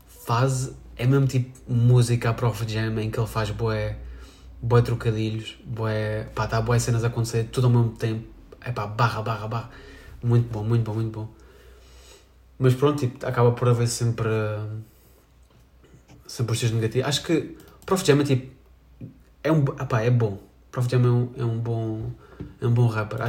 Fase 0.06 0.74
é 0.96 1.06
mesmo 1.06 1.26
tipo 1.26 1.50
música 1.66 2.30
à 2.30 2.34
Prof 2.34 2.64
Jam 2.68 3.00
em 3.00 3.10
que 3.10 3.18
ele 3.18 3.26
faz 3.26 3.50
boé, 3.50 3.96
boé 4.60 4.82
trocadilhos, 4.82 5.56
boé, 5.64 6.24
pá, 6.34 6.46
tá 6.46 6.60
boé 6.60 6.78
cenas 6.78 7.02
a 7.04 7.06
acontecer 7.06 7.44
tudo 7.44 7.66
ao 7.66 7.72
mesmo 7.72 7.96
tempo. 7.96 8.26
É 8.60 8.70
pá, 8.70 8.86
barra, 8.86 9.22
barra, 9.22 9.48
barra. 9.48 9.70
Muito 10.22 10.50
bom, 10.52 10.62
muito 10.62 10.84
bom, 10.84 10.94
muito 10.94 11.18
bom. 11.18 11.39
Mas 12.60 12.74
pronto, 12.74 12.98
tipo, 12.98 13.26
acaba 13.26 13.52
por 13.52 13.68
haver 13.70 13.88
sempre. 13.88 14.28
sempre 16.26 16.52
os 16.52 16.70
negativos. 16.70 17.08
Acho 17.08 17.22
que 17.24 17.56
Prof 17.86 18.04
Jam 18.04 18.20
é 18.20 18.24
tipo. 18.24 18.52
É 19.42 19.50
um. 19.50 19.64
Epá, 19.80 20.02
é 20.02 20.10
bom. 20.10 20.38
Prof 20.70 20.86
Jam 20.90 21.02
é 21.02 21.10
um, 21.10 21.30
é 21.38 21.44
um 21.44 21.58
bom. 21.58 22.12
É 22.60 22.66
um 22.66 22.74
bom 22.74 22.86
rapper. 22.86 23.20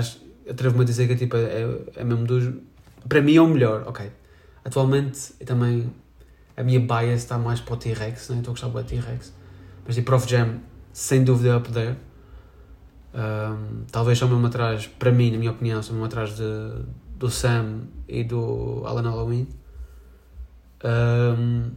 Atrevo-me 0.50 0.84
a 0.84 0.86
dizer 0.86 1.08
que 1.08 1.16
tipo, 1.16 1.38
é, 1.38 1.66
é 1.96 2.04
mesmo 2.04 2.26
dos. 2.26 2.54
Para 3.08 3.22
mim 3.22 3.36
é 3.36 3.42
o 3.42 3.48
melhor, 3.48 3.88
ok. 3.88 4.12
Atualmente 4.66 5.34
eu 5.40 5.46
também. 5.46 5.90
A 6.58 6.64
minha 6.64 6.82
bias 6.82 7.22
está 7.22 7.38
mais 7.38 7.62
para 7.62 7.74
o 7.74 7.78
T-Rex, 7.78 8.30
né? 8.30 8.40
estou 8.40 8.52
a 8.52 8.54
gostar 8.54 8.68
do 8.68 8.84
T-Rex. 8.84 9.34
Mas 9.86 9.96
tipo, 9.96 10.08
Prof 10.08 10.30
Jam, 10.30 10.60
sem 10.92 11.24
dúvida, 11.24 11.58
up 11.58 11.72
there. 11.72 11.96
Um, 13.14 13.86
talvez 13.90 14.20
só 14.20 14.28
mesmo 14.28 14.46
atrás, 14.46 14.88
para 14.88 15.10
mim, 15.10 15.32
na 15.32 15.38
minha 15.38 15.52
opinião, 15.52 15.82
só 15.82 15.94
mesmo 15.94 16.06
atrás 16.06 16.36
de, 16.36 16.44
do 17.22 17.30
Sam 17.30 17.84
e 18.08 18.24
do 18.24 18.82
Alan 18.84 19.04
Halloween. 19.04 19.48
Um, 20.84 21.72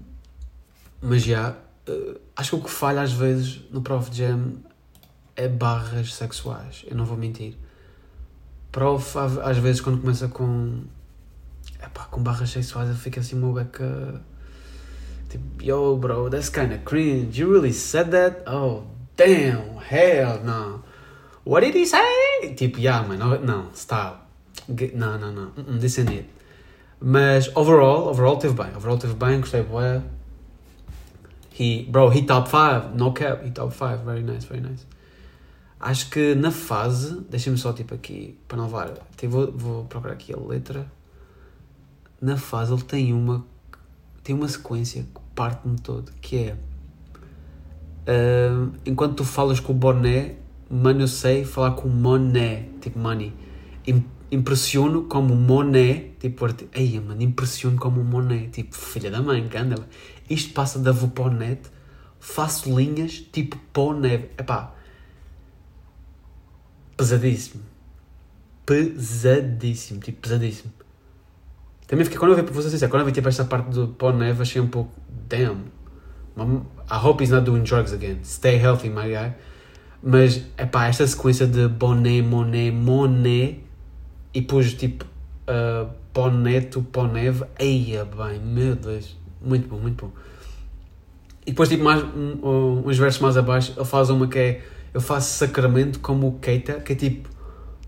mas 1.02 1.22
já, 1.22 1.50
uh, 1.86 2.20
acho 2.34 2.50
que 2.50 2.56
o 2.56 2.60
que 2.62 2.70
falha 2.70 3.02
às 3.02 3.12
vezes 3.12 3.60
no 3.70 3.82
Prof 3.82 4.08
Jam 4.10 4.54
é 5.36 5.46
barras 5.46 6.14
sexuais, 6.14 6.82
eu 6.86 6.96
não 6.96 7.04
vou 7.04 7.18
mentir. 7.18 7.58
Prof, 8.72 9.18
às 9.18 9.58
vezes, 9.58 9.82
quando 9.82 10.00
começa 10.00 10.28
com. 10.28 10.84
Epá, 11.78 12.04
com 12.06 12.22
barras 12.22 12.48
sexuais, 12.48 12.88
eu 12.88 12.96
fico 12.96 13.20
assim, 13.20 13.36
meu 13.36 13.52
beca. 13.52 14.22
Tipo, 15.28 15.62
yo, 15.62 15.96
bro, 15.98 16.30
that's 16.30 16.48
kinda 16.48 16.78
cringe. 16.78 17.38
You 17.38 17.52
really 17.52 17.74
said 17.74 18.10
that? 18.12 18.42
Oh, 18.50 18.84
damn, 19.14 19.76
hell 19.78 20.42
no. 20.42 20.82
What 21.44 21.66
did 21.66 21.76
he 21.76 21.86
say? 21.86 22.54
Tipo, 22.56 22.80
yeah, 22.80 23.06
man, 23.06 23.18
no, 23.18 23.38
não, 23.38 23.70
stop. 23.74 24.23
Não, 24.94 25.18
não, 25.18 25.32
não, 25.32 25.48
uh 25.48 25.54
-uh. 25.56 26.24
Mas, 27.00 27.54
overall, 27.54 28.08
overall 28.08 28.38
teve 28.38 28.54
bem. 28.54 28.74
Overall 28.76 28.98
teve 28.98 29.14
bem, 29.14 29.40
gostei, 29.40 29.62
bué. 29.62 30.02
He, 31.58 31.84
bro, 31.88 32.10
he 32.10 32.22
top 32.22 32.48
5, 32.48 32.96
no 32.96 33.12
cap, 33.12 33.46
he 33.46 33.50
top 33.50 33.72
5, 33.72 34.04
very 34.04 34.22
nice, 34.22 34.46
very 34.46 34.60
nice. 34.60 34.86
Acho 35.78 36.08
que 36.10 36.34
na 36.34 36.50
fase, 36.50 37.20
deixa-me 37.28 37.58
só 37.58 37.72
tipo 37.72 37.94
aqui, 37.94 38.38
para 38.48 38.56
não 38.56 38.64
levar, 38.64 38.90
até 38.90 39.28
vou, 39.28 39.52
vou 39.52 39.84
procurar 39.84 40.14
aqui 40.14 40.32
a 40.32 40.38
letra. 40.38 40.90
Na 42.20 42.36
fase 42.36 42.72
ele 42.72 42.82
tem 42.82 43.12
uma, 43.12 43.44
tem 44.22 44.34
uma 44.34 44.48
sequência 44.48 45.02
que 45.02 45.20
parte-me 45.34 45.78
todo, 45.78 46.10
que 46.20 46.38
é, 46.38 46.56
ah, 48.06 48.68
enquanto 48.86 49.16
tu 49.16 49.24
falas 49.24 49.60
com 49.60 49.72
o 49.72 49.76
boné, 49.76 50.36
mano 50.70 51.02
eu 51.02 51.08
sei 51.08 51.44
falar 51.44 51.72
com 51.72 51.88
moné, 51.88 52.68
tipo 52.80 52.98
money. 52.98 53.32
Impressiono 54.34 55.04
como 55.04 55.36
moné, 55.36 56.10
tipo, 56.18 56.44
Eia, 56.72 57.00
mano, 57.00 57.22
impressiono 57.22 57.78
como 57.78 58.02
moné, 58.02 58.48
tipo, 58.48 58.74
filha 58.74 59.08
da 59.08 59.22
mãe, 59.22 59.48
anda. 59.56 59.76
Isto 60.28 60.52
passa 60.52 60.80
da 60.80 60.90
avó 60.90 61.08
faço 62.18 62.76
linhas, 62.76 63.24
tipo, 63.30 63.56
pó 63.72 63.94
neve. 63.94 64.30
Epá, 64.36 64.74
pesadíssimo. 66.96 67.62
Pesadíssimo, 68.66 70.00
tipo, 70.00 70.20
pesadíssimo. 70.20 70.72
Também 71.86 72.04
fiquei, 72.04 72.18
quando 72.18 72.36
eu 72.36 72.44
vi, 72.44 72.50
vou 72.50 72.60
ser 72.60 72.70
sincero, 72.70 72.90
quando 72.90 73.02
eu 73.02 73.06
vi 73.06 73.12
tipo 73.12 73.28
esta 73.28 73.44
parte 73.44 73.70
do 73.70 73.86
pó 73.86 74.10
neve, 74.10 74.42
achei 74.42 74.60
um 74.60 74.66
pouco, 74.66 74.90
damn. 75.28 75.66
I 76.36 76.96
hope 76.96 77.22
he's 77.22 77.30
not 77.30 77.44
doing 77.44 77.62
drugs 77.62 77.92
again. 77.92 78.18
Stay 78.24 78.56
healthy, 78.56 78.88
my 78.88 79.08
guy. 79.08 79.32
Mas, 80.02 80.42
epá, 80.58 80.88
esta 80.88 81.06
sequência 81.06 81.46
de 81.46 81.68
boné, 81.68 82.20
moné, 82.20 82.72
moné, 82.72 83.63
e 84.34 84.40
depois 84.40 84.74
tipo, 84.74 85.04
uh, 85.48 85.88
pó 86.12 86.30
neto, 86.30 86.82
pó 86.92 87.06
neve, 87.06 87.44
eia 87.58 88.04
bem, 88.04 88.38
meu 88.40 88.74
Deus. 88.74 89.16
Muito 89.40 89.68
bom, 89.68 89.78
muito 89.78 90.06
bom. 90.06 90.12
E 91.46 91.50
depois, 91.50 91.68
tipo, 91.68 91.84
mais, 91.84 92.02
um- 92.02 92.82
uns 92.86 92.96
versos 92.98 93.20
mais 93.20 93.36
abaixo, 93.36 93.72
ele 93.76 93.84
faz 93.84 94.10
uma 94.10 94.26
que 94.28 94.38
é 94.38 94.62
Eu 94.94 95.00
faço 95.00 95.36
sacramento 95.38 95.98
como 95.98 96.28
o 96.28 96.38
Keita, 96.38 96.74
que 96.74 96.92
é 96.92 96.96
tipo 96.96 97.28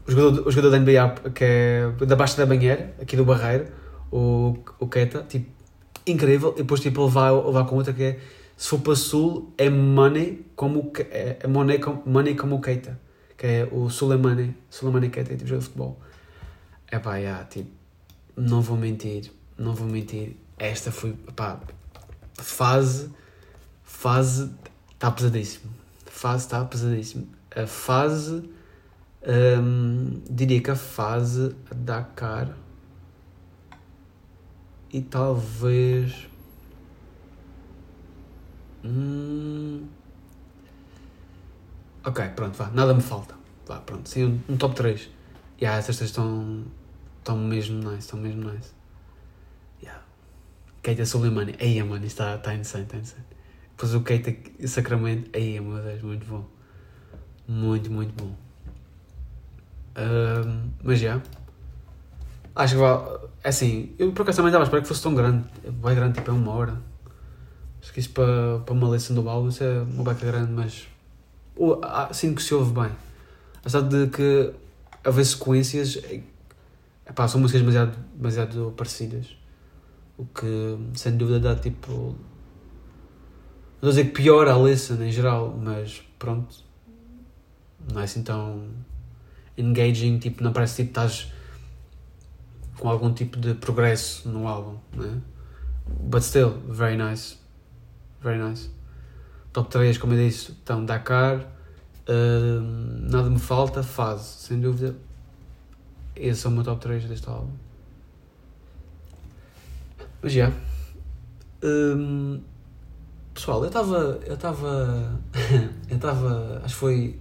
o 0.08 0.10
jogador, 0.10 0.48
o 0.48 0.50
jogador 0.50 0.70
da 0.70 0.76
NBA 0.78 1.30
que 1.30 1.44
é 1.44 1.92
da 2.04 2.16
Baixa 2.16 2.36
da 2.36 2.44
Banheira, 2.46 2.94
aqui 3.00 3.16
do 3.16 3.24
Barreiro, 3.24 3.66
o, 4.10 4.56
o 4.80 4.88
Keita, 4.88 5.24
tipo, 5.28 5.46
incrível. 6.04 6.52
E 6.54 6.58
depois, 6.62 6.80
tipo, 6.80 7.02
ele 7.04 7.10
vai, 7.10 7.32
ele 7.32 7.52
vai 7.52 7.64
com 7.64 7.76
outra 7.76 7.92
que 7.92 8.02
é 8.02 8.18
se 8.56 8.68
for 8.70 8.80
para 8.80 8.96
Sul, 8.96 9.52
é 9.56 9.70
money 9.70 10.44
como 10.56 10.90
é, 11.10 11.36
é 11.40 11.46
money, 11.46 11.78
como, 11.78 12.02
money 12.04 12.34
como 12.34 12.56
o 12.56 12.60
Keita, 12.60 12.98
que 13.38 13.46
é 13.46 13.68
o 13.70 13.88
Suleimani, 13.88 14.56
Suleimani 14.68 15.08
Keita, 15.08 15.36
tipo, 15.36 15.46
jogo 15.46 15.60
de 15.60 15.66
futebol. 15.66 16.00
É 16.90 16.98
pá, 16.98 17.16
yeah, 17.16 17.44
tipo, 17.44 17.70
não 18.36 18.60
vou 18.60 18.76
mentir, 18.76 19.32
não 19.58 19.74
vou 19.74 19.86
mentir. 19.88 20.36
Esta 20.58 20.92
foi, 20.92 21.12
pá, 21.34 21.58
fase, 22.34 23.10
fase, 23.82 24.50
está 24.92 25.10
pesadíssimo. 25.10 25.72
Fase 26.06 26.44
está 26.44 26.64
pesadíssimo. 26.64 27.28
A 27.54 27.66
fase, 27.66 28.48
hum, 29.60 30.22
diria 30.30 30.60
que 30.62 30.70
a 30.70 30.76
fase 30.76 31.54
Dakar 31.74 32.54
e 34.92 35.00
talvez. 35.02 36.28
Hum, 38.84 39.86
ok, 42.04 42.28
pronto, 42.28 42.56
vá, 42.56 42.70
nada 42.70 42.94
me 42.94 43.02
falta. 43.02 43.34
Vá, 43.66 43.80
pronto, 43.80 44.08
sim, 44.08 44.24
um, 44.24 44.40
um 44.52 44.56
top 44.56 44.76
3. 44.76 45.15
Yeah, 45.60 45.78
essas 45.78 45.96
três 45.96 46.10
estão, 46.10 46.64
estão 47.18 47.38
mesmo 47.38 47.78
nice, 47.78 48.00
estão 48.00 48.20
mesmo 48.20 48.50
nice. 48.50 48.72
Yeah. 49.82 50.02
Keita 50.82 51.06
Soleimani, 51.06 51.54
aí 51.60 51.82
mano, 51.82 52.04
isto 52.04 52.22
está 52.22 52.38
tá 52.38 52.54
insane, 52.54 52.84
está 52.84 52.96
insane. 52.98 53.24
Depois 53.70 53.94
o 53.94 54.02
Keita 54.02 54.34
Sacramento, 54.66 55.30
aí 55.34 55.60
meu 55.60 55.82
Deus, 55.82 56.02
muito 56.02 56.26
bom. 56.26 56.44
Muito, 57.48 57.90
muito 57.90 58.12
bom. 58.22 58.34
Ahm, 59.94 60.70
mas 60.82 60.98
já. 60.98 61.20
Acho 62.54 62.74
que 62.74 62.80
vai. 62.80 62.98
é 63.44 63.48
Assim, 63.48 63.94
eu 63.98 64.12
por 64.12 64.22
acaso 64.22 64.36
também 64.36 64.48
estava 64.48 64.64
a 64.64 64.66
esperar 64.66 64.82
que 64.82 64.88
fosse 64.88 65.02
tão 65.02 65.14
grande. 65.14 65.44
Bem 65.62 65.94
grande, 65.94 66.14
tipo, 66.14 66.30
é 66.30 66.34
uma 66.34 66.52
hora. 66.52 66.80
Acho 67.80 67.92
que 67.92 68.00
isso 68.00 68.10
para, 68.10 68.58
para 68.64 68.74
uma 68.74 68.88
lição 68.88 69.14
do 69.14 69.28
álbum 69.28 69.48
isso 69.48 69.62
é 69.62 69.82
uma 69.82 70.04
beca 70.04 70.26
grande, 70.26 70.52
mas. 70.52 70.88
Sinto 72.12 72.36
que 72.36 72.42
se 72.42 72.54
ouve 72.54 72.72
bem. 72.72 72.90
Apesar 73.60 73.82
de 73.82 74.08
que 74.08 74.52
haver 75.06 75.24
sequências. 75.24 75.98
Epá, 77.08 77.28
são 77.28 77.40
músicas 77.40 77.62
demasiado, 77.62 77.96
demasiado 78.14 78.74
parecidas. 78.76 79.36
O 80.18 80.26
que 80.26 80.78
sem 80.94 81.16
dúvida 81.16 81.38
dá 81.38 81.54
tipo. 81.54 82.16
Não 83.80 83.88
a 83.88 83.90
dizer 83.90 84.06
que 84.06 84.10
piora 84.10 84.54
a 84.54 84.58
listen 84.58 85.02
em 85.02 85.12
geral, 85.12 85.56
mas 85.62 86.02
pronto. 86.18 86.64
Não 87.92 88.00
é 88.00 88.04
assim 88.04 88.22
tão 88.22 88.68
engaging, 89.56 90.18
tipo, 90.18 90.42
não 90.42 90.52
parece 90.52 90.76
tipo 90.76 90.90
estás 90.90 91.32
com 92.78 92.88
algum 92.88 93.12
tipo 93.12 93.38
de 93.38 93.54
progresso 93.54 94.28
no 94.28 94.48
álbum, 94.48 94.78
né? 94.92 95.20
But 95.86 96.22
still, 96.22 96.58
very 96.68 96.96
nice. 96.96 97.36
Very 98.20 98.38
nice. 98.38 98.70
Top 99.52 99.70
3, 99.70 99.96
como 99.98 100.14
eu 100.14 100.28
disse, 100.28 100.52
então 100.62 100.84
Dakar, 100.84 101.46
hum, 102.08 103.08
Nada 103.10 103.30
Me 103.30 103.38
Falta, 103.38 103.82
Fase, 103.82 104.24
sem 104.46 104.60
dúvida. 104.60 104.96
Esse 106.14 106.46
é 106.46 106.48
o 106.48 106.52
meu 106.52 106.64
top 106.64 106.80
3 106.80 107.04
deste 107.04 107.28
álbum. 107.28 107.50
Mas 110.22 110.32
já, 110.32 110.50
Hum, 111.62 112.42
pessoal, 113.34 113.62
eu 113.62 113.68
estava. 113.68 114.20
Eu 114.26 114.34
estava. 114.34 115.20
eu 115.88 115.96
estava. 115.96 116.60
Acho 116.64 116.74
que 116.74 116.80
foi. 116.80 117.20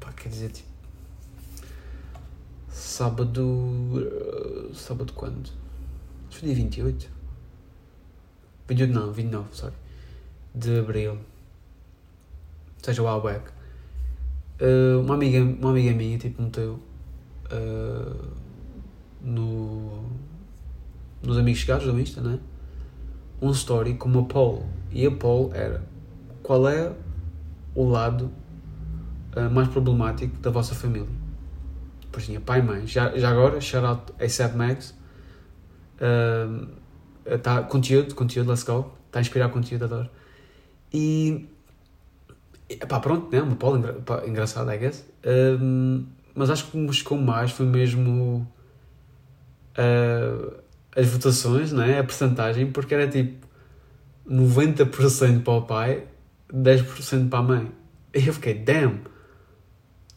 Pá, 0.00 0.12
quer 0.12 0.28
dizer, 0.30 0.50
tipo. 0.50 0.68
Sábado. 2.68 4.72
Sábado 4.74 5.12
quando? 5.12 5.50
Acho 6.28 6.30
que 6.30 6.38
foi 6.38 6.48
dia 6.48 6.56
28. 6.56 7.10
28 8.68 8.92
não, 8.92 9.12
29, 9.12 9.48
sorry. 9.52 9.74
De 10.54 10.78
abril. 10.80 11.18
Seja, 12.86 13.02
o 13.02 13.20
back. 13.20 13.50
Uh, 14.60 15.00
uma, 15.00 15.14
amiga, 15.14 15.42
uma 15.42 15.70
amiga 15.70 15.92
minha, 15.92 16.16
tipo, 16.18 16.40
meteu. 16.40 16.78
Uh, 17.50 18.28
no. 19.20 20.04
Nos 21.20 21.36
amigos 21.36 21.62
chegados 21.62 21.84
do 21.84 21.98
Insta, 21.98 22.20
né? 22.20 22.38
Um 23.42 23.50
story 23.50 23.94
com 23.94 24.08
uma 24.08 24.24
poll. 24.26 24.64
E 24.92 25.04
a 25.04 25.10
poll 25.10 25.50
era: 25.52 25.82
Qual 26.44 26.68
é 26.68 26.92
o 27.74 27.88
lado 27.88 28.30
uh, 29.36 29.50
mais 29.50 29.66
problemático 29.66 30.38
da 30.38 30.50
vossa 30.50 30.72
família? 30.72 31.08
Depois 32.02 32.24
tinha 32.24 32.40
pai 32.40 32.60
e 32.60 32.62
mãe. 32.62 32.86
Já, 32.86 33.18
já 33.18 33.30
agora, 33.30 33.60
shout 33.60 33.84
out 33.84 34.12
ASAP 34.24 34.54
Max. 34.54 34.96
Uh, 35.96 36.68
tá, 37.38 37.64
conteúdo, 37.64 38.14
conteúdo, 38.14 38.48
let's 38.48 38.62
go. 38.62 38.92
Está 39.08 39.18
a 39.18 39.22
inspirar 39.22 39.48
conteúdo, 39.48 39.86
adoro. 39.86 40.08
E. 40.94 41.48
Pá, 42.88 43.00
pronto, 43.00 43.30
né? 43.30 43.40
Uma 43.40 43.56
poll 43.56 43.78
engra, 43.78 44.02
engraçada, 44.26 44.74
I 44.74 44.78
guess. 44.78 45.04
Um, 45.24 46.04
mas 46.34 46.50
acho 46.50 46.66
que 46.66 46.76
me 46.76 46.92
chocou 46.92 47.18
mais 47.18 47.52
foi 47.52 47.66
mesmo. 47.66 48.46
Uh, 49.78 50.54
as 50.96 51.06
votações, 51.06 51.72
né? 51.72 51.98
A 51.98 52.04
porcentagem, 52.04 52.70
porque 52.72 52.94
era 52.94 53.06
tipo 53.06 53.46
90% 54.28 55.42
para 55.42 55.52
o 55.52 55.62
pai, 55.62 56.04
10% 56.52 57.28
para 57.28 57.38
a 57.38 57.42
mãe. 57.42 57.72
E 58.14 58.26
eu 58.26 58.32
fiquei, 58.32 58.54
damn, 58.54 59.00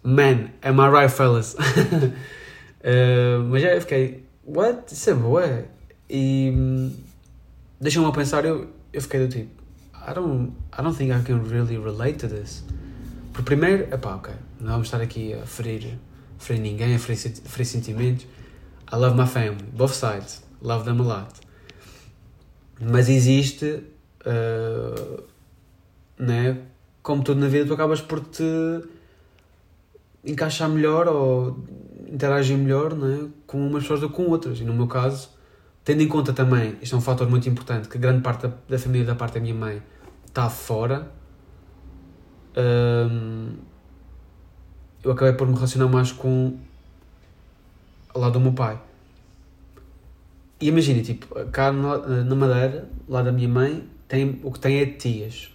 man, 0.01 0.49
am 0.63 0.79
I 0.79 0.89
right, 0.89 1.11
fellas? 1.13 1.53
uh, 1.53 3.43
mas 3.49 3.61
já 3.61 3.75
eu 3.75 3.81
fiquei, 3.81 4.25
what? 4.45 4.91
Isso 4.91 5.09
é 5.09 5.13
boa. 5.13 5.65
E 6.09 6.51
hum, 6.55 6.91
deixa-me 7.79 8.05
a 8.07 8.11
pensar, 8.11 8.45
eu, 8.45 8.69
eu 8.91 9.01
fiquei 9.01 9.19
do 9.19 9.27
tipo, 9.27 9.58
I 10.05 10.13
don't, 10.13 10.53
I 10.71 10.81
don't 10.81 10.95
think 10.95 11.11
I 11.11 11.21
can 11.21 11.43
really 11.49 11.77
relate 11.77 12.19
to 12.19 12.27
this. 12.27 12.63
Por 13.33 13.43
primeiro, 13.43 13.93
epá, 13.93 14.15
ok, 14.15 14.33
não 14.59 14.71
vamos 14.71 14.87
estar 14.87 15.01
aqui 15.01 15.33
a 15.33 15.45
ferir, 15.45 15.97
ferir 16.37 16.61
ninguém, 16.61 16.95
a 16.95 16.99
ferir, 16.99 17.17
ferir 17.17 17.65
sentimentos. 17.65 18.25
I 18.91 18.95
love 18.95 19.15
my 19.15 19.27
family, 19.27 19.63
both 19.71 19.93
sides, 19.93 20.41
love 20.61 20.83
them 20.83 20.99
a 21.01 21.03
lot. 21.03 21.33
Mas 22.81 23.09
existe, 23.09 23.83
uh, 24.25 25.23
né, 26.17 26.57
como 27.03 27.23
tudo 27.23 27.39
na 27.39 27.47
vida, 27.47 27.65
tu 27.65 27.73
acabas 27.73 28.01
por 28.01 28.21
te 28.21 28.43
encaixar 30.23 30.69
melhor 30.69 31.07
ou 31.07 31.63
interagir 32.11 32.57
melhor 32.57 32.95
né, 32.95 33.29
com 33.45 33.65
umas 33.67 33.83
pessoas 33.83 34.01
do 34.01 34.09
que 34.09 34.15
com 34.15 34.27
outras. 34.27 34.59
E 34.59 34.63
no 34.63 34.73
meu 34.73 34.87
caso, 34.87 35.29
Tendo 35.89 36.03
em 36.03 36.07
conta 36.07 36.31
também, 36.33 36.77
isto 36.83 36.93
é 36.93 36.99
um 36.99 37.01
fator 37.01 37.27
muito 37.27 37.49
importante, 37.49 37.89
que 37.89 37.97
grande 37.97 38.21
parte 38.21 38.45
da, 38.45 38.53
da 38.69 38.77
família 38.77 39.07
da 39.07 39.15
parte 39.15 39.33
da 39.33 39.39
minha 39.39 39.55
mãe 39.55 39.81
está 40.23 40.47
fora, 40.47 41.11
hum, 42.55 43.53
eu 45.03 45.11
acabei 45.11 45.33
por 45.33 45.47
me 45.47 45.55
relacionar 45.55 45.87
mais 45.87 46.11
com 46.11 46.59
o 48.13 48.19
lado 48.19 48.33
do 48.33 48.39
meu 48.39 48.53
pai. 48.53 48.79
E 50.61 50.67
imagina, 50.67 51.01
tipo, 51.01 51.25
cá 51.45 51.71
na 51.71 52.35
Madeira, 52.35 52.87
lá 53.07 53.23
da 53.23 53.31
minha 53.31 53.49
mãe, 53.49 53.83
tem, 54.07 54.39
o 54.43 54.51
que 54.51 54.59
tem 54.59 54.81
é 54.81 54.85
tias. 54.85 55.51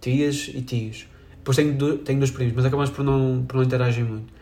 Tias 0.00 0.50
e 0.52 0.60
tios. 0.60 1.06
Depois 1.36 1.56
tenho, 1.56 1.98
tenho 1.98 2.18
dois 2.18 2.32
primos, 2.32 2.52
mas 2.52 2.64
acabamos 2.64 2.90
por 2.90 3.04
não, 3.04 3.44
por 3.46 3.58
não 3.58 3.62
interagir 3.62 4.04
muito. 4.04 4.32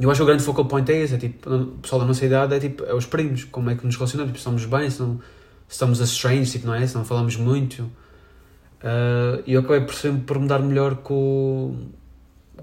Eu 0.00 0.10
acho 0.10 0.18
que 0.18 0.22
o 0.22 0.26
grande 0.26 0.44
focal 0.44 0.64
point 0.66 0.90
é 0.92 1.02
esse, 1.02 1.14
é 1.14 1.18
tipo, 1.18 1.52
o 1.52 1.66
pessoal 1.78 2.00
da 2.00 2.06
nossa 2.06 2.24
idade 2.24 2.54
é 2.54 2.60
tipo, 2.60 2.84
é 2.84 2.94
os 2.94 3.04
primos, 3.04 3.44
como 3.44 3.68
é 3.68 3.74
que 3.74 3.84
nos 3.84 3.96
relacionamos, 3.96 4.30
tipo, 4.30 4.38
estamos 4.38 4.64
bem, 4.64 4.88
se, 4.88 5.02
não, 5.02 5.20
estamos 5.68 6.00
a 6.00 6.04
strange, 6.04 6.52
tipo, 6.52 6.68
não 6.68 6.74
é? 6.74 6.86
Se 6.86 6.94
não 6.94 7.04
falamos 7.04 7.36
muito. 7.36 7.82
Uh, 7.82 9.42
e 9.44 9.54
eu 9.54 9.60
acabei 9.60 9.80
por 9.80 9.94
sempre 9.94 10.22
por 10.22 10.38
me 10.38 10.46
dar 10.46 10.60
melhor 10.60 10.96
com, 10.96 11.88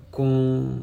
com, 0.09 0.81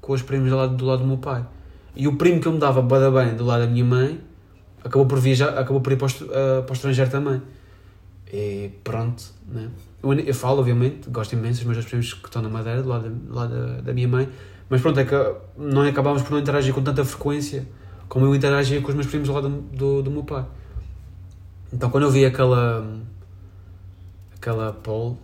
com 0.00 0.12
os 0.14 0.22
primos 0.22 0.48
do 0.48 0.56
lado, 0.56 0.76
do 0.76 0.84
lado 0.86 1.00
do 1.00 1.06
meu 1.06 1.18
pai. 1.18 1.46
E 1.94 2.08
o 2.08 2.16
primo 2.16 2.40
que 2.40 2.48
eu 2.48 2.52
me 2.52 2.58
dava 2.58 2.80
bada 2.80 3.10
bem 3.10 3.34
do 3.34 3.44
lado 3.44 3.66
da 3.66 3.70
minha 3.70 3.84
mãe 3.84 4.18
acabou 4.82 5.06
por 5.06 5.18
viajar, 5.18 5.50
acabou 5.58 5.82
por 5.82 5.92
ir 5.92 5.96
para 5.96 6.06
o, 6.06 6.08
uh, 6.08 6.62
para 6.62 6.70
o 6.70 6.72
estrangeiro 6.72 7.10
também. 7.10 7.42
E 8.32 8.70
pronto, 8.82 9.22
né? 9.46 9.68
Eu, 10.02 10.14
eu 10.14 10.34
falo, 10.34 10.60
obviamente, 10.60 11.10
gosto 11.10 11.34
imenso 11.34 11.64
dos 11.64 11.74
meus 11.74 11.84
primos 11.84 12.14
que 12.14 12.24
estão 12.24 12.40
na 12.40 12.48
Madeira, 12.48 12.82
do 12.82 12.88
lado, 12.88 13.10
do 13.10 13.34
lado 13.34 13.54
da, 13.54 13.80
da 13.82 13.92
minha 13.92 14.08
mãe 14.08 14.26
mas 14.72 14.80
pronto, 14.80 14.98
é 14.98 15.04
que 15.04 15.14
não 15.54 15.82
acabámos 15.82 16.22
por 16.22 16.30
não 16.30 16.38
interagir 16.38 16.72
com 16.72 16.82
tanta 16.82 17.04
frequência 17.04 17.68
como 18.08 18.24
eu 18.24 18.34
interagia 18.34 18.80
com 18.80 18.88
os 18.88 18.94
meus 18.94 19.06
primos 19.06 19.28
lá 19.28 19.38
do, 19.42 19.50
do, 19.50 20.02
do 20.02 20.10
meu 20.10 20.24
pai. 20.24 20.46
Então 21.70 21.90
quando 21.90 22.04
eu 22.04 22.10
vi 22.10 22.24
aquela 22.24 22.82
aquela 24.34 24.72
poll, 24.72 25.18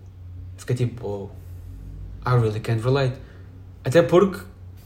fiquei 0.59 0.77
tipo, 0.77 1.07
oh, 1.07 2.29
I 2.29 2.39
really 2.39 2.61
can't 2.61 2.83
relate. 2.83 3.17
Até 3.83 4.03
porque, 4.03 4.39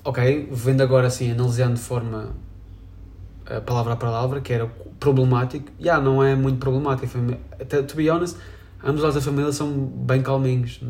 ok, 0.05 0.49
vendo 0.53 0.81
agora 0.81 1.09
assim, 1.09 1.33
analisando 1.33 1.75
de 1.75 1.81
forma 1.81 2.31
uh, 3.51 3.61
palavra 3.63 3.95
a 3.95 3.97
palavra, 3.97 4.41
que 4.41 4.53
era 4.53 4.69
problemático, 5.01 5.73
já 5.81 5.95
yeah, 5.95 6.05
não 6.05 6.23
é 6.23 6.37
muito 6.37 6.61
problemático. 6.61 7.19
Até, 7.61 7.83
to 7.83 7.97
be 7.97 8.09
honest, 8.09 8.39
ambos 8.85 9.03
lados 9.03 9.17
da 9.17 9.21
família 9.21 9.51
são 9.51 9.73
bem 9.73 10.23
calminhos 10.23 10.81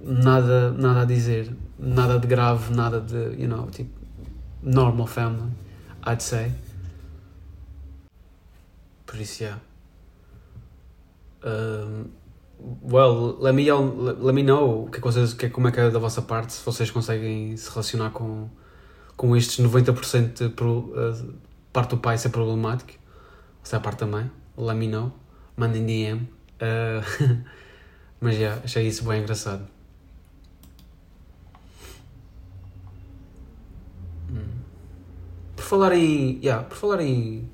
nada, 0.00 0.72
nada 0.72 1.02
a 1.02 1.04
dizer, 1.04 1.54
nada 1.78 2.18
de 2.18 2.26
grave, 2.26 2.74
nada 2.74 3.00
de, 3.00 3.40
you 3.40 3.48
know, 3.48 3.66
tipo, 3.70 3.90
normal 4.62 5.06
family, 5.06 5.50
I'd 6.06 6.22
say. 6.22 6.52
Por 9.06 9.20
isso, 9.20 9.44
yeah. 9.44 9.60
Um, 11.44 12.10
well, 12.82 13.36
let 13.38 13.54
me, 13.54 13.70
let 13.70 14.34
me 14.34 14.42
know 14.42 14.88
que 14.90 14.98
é 14.98 15.00
que 15.00 15.06
vocês, 15.06 15.34
que, 15.34 15.48
como 15.48 15.68
é 15.68 15.72
que 15.72 15.80
é 15.80 15.90
da 15.90 15.98
vossa 15.98 16.22
parte, 16.22 16.52
se 16.52 16.64
vocês 16.64 16.90
conseguem 16.90 17.56
se 17.56 17.70
relacionar 17.70 18.10
com, 18.10 18.48
com 19.16 19.36
estes 19.36 19.64
90% 19.64 20.32
de 20.34 20.48
pro, 20.48 20.90
uh, 20.90 21.34
parte 21.72 21.90
do 21.90 21.98
pai 21.98 22.18
ser 22.18 22.30
problemático, 22.30 22.94
se 23.62 23.74
é 23.74 23.78
a 23.78 23.80
parte 23.80 24.00
da 24.00 24.06
mãe, 24.06 24.30
let 24.56 24.76
me 24.76 24.88
know, 24.88 25.12
mandem 25.56 25.84
DM. 25.86 26.28
Uh, 26.56 27.44
mas 28.20 28.34
já, 28.34 28.40
yeah, 28.40 28.62
achei 28.64 28.86
isso 28.86 29.04
bem 29.04 29.22
engraçado. 29.22 29.75
Falar 35.66 35.94
em. 35.94 36.38
Yeah, 36.40 36.64
por 36.64 36.76
falar 36.76 37.00
em. 37.02 37.48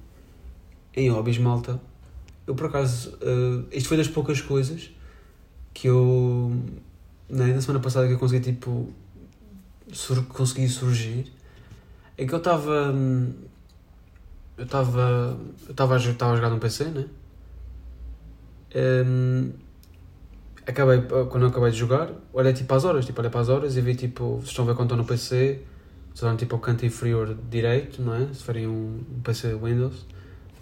em 0.94 1.08
hobbies, 1.10 1.38
malta, 1.38 1.80
eu 2.46 2.54
por 2.54 2.66
acaso. 2.66 3.16
Uh, 3.22 3.66
isto 3.70 3.88
foi 3.88 3.96
das 3.96 4.08
poucas 4.08 4.40
coisas 4.40 4.90
que 5.72 5.88
eu. 5.88 6.52
Né, 7.28 7.46
na 7.54 7.60
semana 7.60 7.80
passada 7.80 8.06
que 8.06 8.14
eu 8.14 8.18
consegui 8.18 8.52
tipo. 8.52 8.92
Sur 9.92 10.24
consegui 10.26 10.68
surgir. 10.68 11.32
É 12.16 12.26
que 12.26 12.32
eu 12.32 12.38
estava. 12.38 12.94
Eu 14.56 14.64
estava. 14.64 15.38
Eu 15.66 15.72
estava 15.72 15.94
a, 15.94 15.96
a 15.96 15.98
jogar 15.98 16.50
no 16.50 16.58
PC, 16.58 16.84
né? 16.84 17.06
Um, 18.74 19.52
acabei, 20.66 21.02
quando 21.02 21.42
eu 21.42 21.48
acabei 21.48 21.70
de 21.70 21.76
jogar, 21.76 22.10
olhei 22.32 22.52
tipo 22.52 22.72
às 22.74 22.84
horas, 22.84 23.04
tipo, 23.04 23.20
olhei 23.20 23.30
para 23.30 23.40
as 23.40 23.48
horas 23.48 23.76
e 23.76 23.80
vi 23.80 23.94
tipo, 23.94 24.36
vocês 24.36 24.48
estão 24.48 24.64
a 24.64 24.68
ver 24.68 24.74
quando 24.74 24.86
estou 24.86 24.96
no 24.96 25.04
PC, 25.04 25.60
vão 26.20 26.36
tipo 26.36 26.54
ao 26.54 26.60
canto 26.60 26.84
inferior 26.84 27.36
direito, 27.48 28.02
não 28.02 28.14
é? 28.14 28.32
Se 28.32 28.42
forem 28.42 28.66
um, 28.66 29.00
PC 29.24 29.54
Windows, 29.54 30.06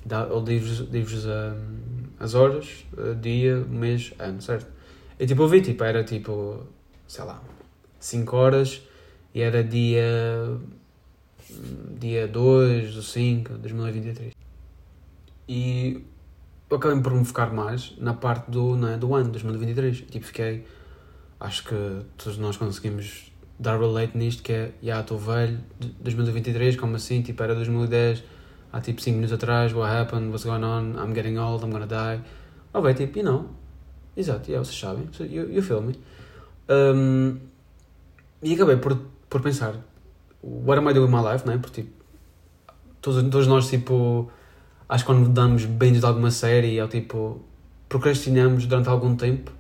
dá, 0.05 0.29
ele 0.31 0.61
diz-vos 0.91 1.27
um, 1.27 1.31
as 2.19 2.35
horas, 2.35 2.85
dia, 3.21 3.57
mês, 3.57 4.13
ano, 4.19 4.41
certo? 4.41 4.71
E 5.19 5.27
tipo, 5.27 5.43
eu 5.43 5.49
vi, 5.49 5.61
tipo, 5.61 5.83
era 5.85 6.05
tipo, 6.05 6.67
sei 7.07 7.25
lá, 7.25 7.43
5 7.99 8.37
horas 8.37 8.83
e 9.35 9.41
era 9.43 9.63
dia 9.63 10.59
dia 11.99 12.29
2 12.29 12.95
do 12.95 13.03
5 13.03 13.55
de 13.55 13.59
2023. 13.59 14.33
E 15.49 16.05
eu 16.69 16.77
acabei 16.77 17.03
por 17.03 17.13
me 17.13 17.25
focar 17.25 17.53
mais 17.53 17.97
na 17.99 18.15
parte 18.15 18.51
do, 18.51 18.77
não 18.77 18.89
é, 18.89 18.97
do 18.97 19.15
ano 19.15 19.31
2023. 19.31 20.03
Tipo, 20.03 20.27
fiquei. 20.27 20.67
Acho 21.39 21.65
que 21.65 22.03
todos 22.17 22.39
nós 22.39 22.57
conseguimos 22.57 23.30
dar 23.61 23.79
relate 23.79 24.17
nisto 24.17 24.43
que 24.43 24.53
é, 24.53 24.67
já 24.67 24.73
yeah, 24.83 25.01
estou 25.03 25.19
velho, 25.19 25.61
2023, 26.01 26.77
como 26.77 26.97
assim, 26.97 27.21
tipo 27.21 27.43
era 27.43 27.55
2010, 27.55 28.25
há 28.73 28.81
tipo 28.81 29.03
5 29.03 29.15
minutos 29.15 29.35
atrás, 29.35 29.73
what 29.75 29.95
happened, 29.95 30.29
what's 30.29 30.45
going 30.45 30.65
on, 30.65 30.95
I'm 30.97 31.13
getting 31.15 31.37
old, 31.37 31.63
I'm 31.63 31.71
gonna 31.71 31.87
die. 31.87 32.23
Oh, 32.73 32.81
vai 32.81 32.95
tipo, 32.95 33.19
you 33.19 33.25
know, 33.25 33.51
exato, 34.17 34.51
yeah, 34.51 34.65
vocês 34.65 34.79
sabem, 34.79 35.09
you, 35.31 35.53
you 35.53 35.63
feel 35.63 35.83
me. 35.83 35.95
Um, 36.71 37.39
e 38.43 38.55
acabei 38.55 38.77
por, 38.77 38.99
por 39.29 39.43
pensar, 39.43 39.75
what 40.43 40.79
am 40.79 40.89
I 40.89 40.95
doing 40.95 41.13
with 41.13 41.15
my 41.15 41.21
life, 41.23 41.47
né? 41.47 41.59
Porque 41.59 41.83
tipo, 41.83 41.93
todos, 43.03 43.23
todos 43.25 43.47
nós 43.47 43.69
tipo, 43.69 44.31
acho 44.89 45.05
que 45.05 45.13
quando 45.13 45.29
damos 45.29 45.67
bem 45.67 45.93
de 45.93 46.03
alguma 46.03 46.31
série, 46.31 46.79
é 46.79 46.85
o 46.85 46.89
tipo, 46.89 47.43
procrastinamos 47.91 48.65
durante 48.65 48.89
algum 48.89 49.15
tempo, 49.15 49.53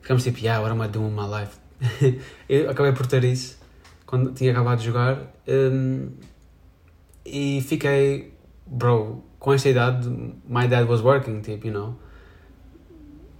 ficamos 0.00 0.22
tipo, 0.22 0.38
yeah, 0.38 0.62
what 0.62 0.72
am 0.72 0.82
I 0.82 0.88
doing 0.88 1.14
with 1.14 1.14
my 1.14 1.28
life? 1.28 1.63
eu 2.48 2.70
acabei 2.70 2.92
por 2.92 3.06
ter 3.06 3.24
isso 3.24 3.58
quando 4.06 4.32
tinha 4.32 4.52
acabado 4.52 4.78
de 4.78 4.86
jogar 4.86 5.18
um, 5.48 6.10
e 7.24 7.60
fiquei, 7.62 8.32
bro, 8.66 9.24
com 9.38 9.52
esta 9.52 9.68
idade, 9.68 10.08
my 10.48 10.68
dad 10.68 10.88
was 10.88 11.00
working, 11.00 11.40
tipo, 11.40 11.66
you 11.66 11.72
know, 11.72 11.96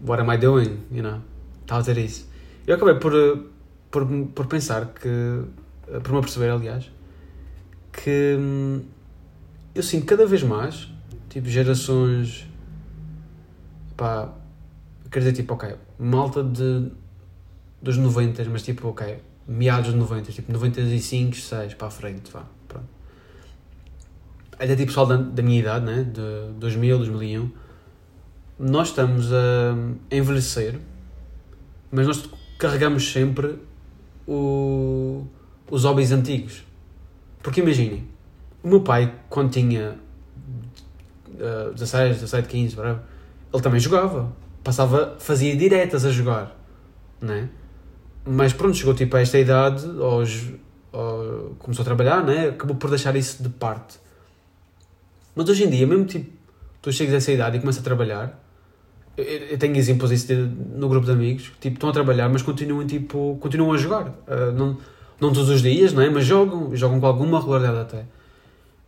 what 0.00 0.20
am 0.20 0.30
I 0.30 0.38
doing, 0.38 0.80
you 0.90 1.02
know, 1.02 1.20
estava 1.62 1.80
a 1.80 1.84
ter 1.84 1.98
isso. 1.98 2.28
Eu 2.66 2.76
acabei 2.76 2.94
por, 2.94 3.12
por, 3.90 4.06
por 4.34 4.46
pensar 4.46 4.86
que, 4.86 5.42
por 6.02 6.12
me 6.12 6.20
perceber, 6.20 6.50
aliás, 6.50 6.90
que 7.92 8.36
hum, 8.38 8.82
eu 9.74 9.82
sinto 9.82 10.06
cada 10.06 10.26
vez 10.26 10.42
mais, 10.42 10.90
tipo, 11.28 11.48
gerações, 11.48 12.48
pá, 13.96 14.32
quer 15.10 15.20
dizer, 15.20 15.32
tipo, 15.34 15.54
ok, 15.54 15.74
malta 15.98 16.42
de, 16.42 16.90
dos 17.80 17.96
90, 17.96 18.44
mas 18.50 18.62
tipo, 18.62 18.88
ok, 18.88 19.18
meados 19.46 19.92
de 19.92 19.96
90, 19.96 20.32
tipo 20.32 20.52
95, 20.52 21.36
6 21.36 21.74
para 21.74 21.88
a 21.88 21.90
frente, 21.90 22.30
vá, 22.30 22.44
pronto. 22.66 22.88
Até 24.52 24.74
tipo 24.76 24.86
pessoal 24.86 25.06
da, 25.06 25.16
da 25.16 25.42
minha 25.42 25.60
idade, 25.60 25.84
né, 25.84 26.04
de 26.04 26.52
2000, 26.58 26.98
2001, 26.98 27.50
nós 28.58 28.88
estamos 28.88 29.32
a 29.32 29.76
envelhecer, 30.10 30.78
mas 31.90 32.06
nós 32.06 32.28
carregamos 32.58 33.10
sempre 33.12 33.58
o, 34.26 35.26
os 35.70 35.84
hobbies 35.84 36.12
antigos. 36.12 36.64
Porque 37.42 37.60
imaginem, 37.60 38.06
o 38.62 38.68
meu 38.68 38.80
pai, 38.80 39.14
quando 39.28 39.50
tinha 39.50 39.98
uh, 41.34 41.74
16, 41.74 42.20
17, 42.20 42.48
15, 42.48 42.76
whatever, 42.76 43.02
ele 43.52 43.62
também 43.62 43.80
jogava. 43.80 44.32
Passava, 44.62 45.16
fazia 45.18 45.54
diretas 45.54 46.06
a 46.06 46.10
jogar, 46.10 46.56
né? 47.20 47.50
Mas 48.26 48.52
pronto, 48.52 48.76
chegou 48.76 48.94
tipo 48.94 49.16
a 49.16 49.20
esta 49.20 49.38
idade, 49.38 49.86
hoje 49.86 50.58
começou 51.58 51.82
a 51.82 51.84
trabalhar, 51.84 52.22
né? 52.24 52.48
Acabou 52.48 52.76
por 52.76 52.88
deixar 52.90 53.14
isso 53.16 53.42
de 53.42 53.48
parte. 53.48 53.98
Mas 55.34 55.48
hoje 55.48 55.64
em 55.64 55.70
dia, 55.70 55.86
mesmo 55.86 56.04
tipo, 56.04 56.30
tu 56.80 56.92
chegas 56.92 57.14
a 57.14 57.16
essa 57.16 57.32
idade 57.32 57.56
e 57.56 57.60
começas 57.60 57.80
a 57.80 57.84
trabalhar, 57.84 58.40
eu, 59.16 59.24
eu 59.24 59.58
tenho 59.58 59.76
exemplos 59.76 60.10
disso 60.10 60.28
de, 60.28 60.34
no 60.34 60.88
grupo 60.88 61.06
de 61.06 61.12
amigos, 61.12 61.52
tipo, 61.60 61.74
estão 61.74 61.88
a 61.88 61.92
trabalhar, 61.92 62.28
mas 62.28 62.42
continuam, 62.42 62.86
tipo, 62.86 63.36
continuam 63.40 63.72
a 63.72 63.76
jogar. 63.76 64.08
Uh, 64.08 64.52
não, 64.56 64.78
não 65.20 65.32
todos 65.32 65.48
os 65.48 65.62
dias, 65.62 65.92
não 65.92 66.02
é? 66.02 66.10
Mas 66.10 66.24
jogam, 66.24 66.74
jogam 66.76 67.00
com 67.00 67.06
alguma 67.06 67.40
regularidade 67.40 67.78
até. 67.78 68.06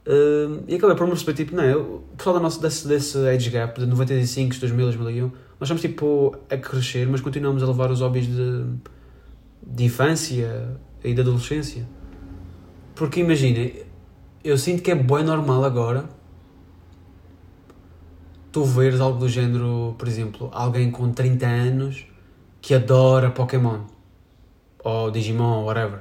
Uh, 0.06 0.62
e 0.68 0.76
acabei 0.76 0.94
por 0.94 1.04
me 1.04 1.10
perceber, 1.10 1.32
tipo, 1.34 1.56
não 1.56 1.64
é? 1.64 1.76
O 1.76 2.02
pessoal 2.16 2.36
da 2.36 2.42
nossa, 2.42 2.60
desse, 2.60 2.86
desse 2.86 3.18
age 3.26 3.50
gap, 3.50 3.80
de 3.80 3.86
95, 3.86 4.56
2000, 4.60 4.86
2001, 4.86 5.22
nós 5.22 5.32
estamos, 5.62 5.82
tipo, 5.82 6.36
a 6.48 6.56
crescer, 6.56 7.08
mas 7.08 7.20
continuamos 7.20 7.62
a 7.62 7.66
levar 7.66 7.90
os 7.90 8.00
hobbies 8.00 8.26
de, 8.28 8.64
de 9.66 9.84
infância 9.84 10.78
e 11.02 11.12
de 11.12 11.20
adolescência. 11.20 11.86
Porque 12.94 13.20
imagina, 13.20 13.68
eu 14.42 14.56
sinto 14.56 14.82
que 14.82 14.90
é 14.90 14.94
bem 14.94 15.24
normal 15.24 15.64
agora 15.64 16.08
tu 18.56 18.64
veres 18.64 19.00
algo 19.00 19.18
do 19.18 19.28
género, 19.28 19.94
por 19.98 20.08
exemplo, 20.08 20.48
alguém 20.50 20.90
com 20.90 21.12
30 21.12 21.46
anos 21.46 22.06
que 22.62 22.74
adora 22.74 23.30
Pokémon 23.30 23.80
ou 24.82 25.10
Digimon, 25.10 25.64
whatever. 25.64 26.00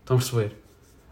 Estão 0.00 0.16
a 0.16 0.20
perceber? 0.20 0.62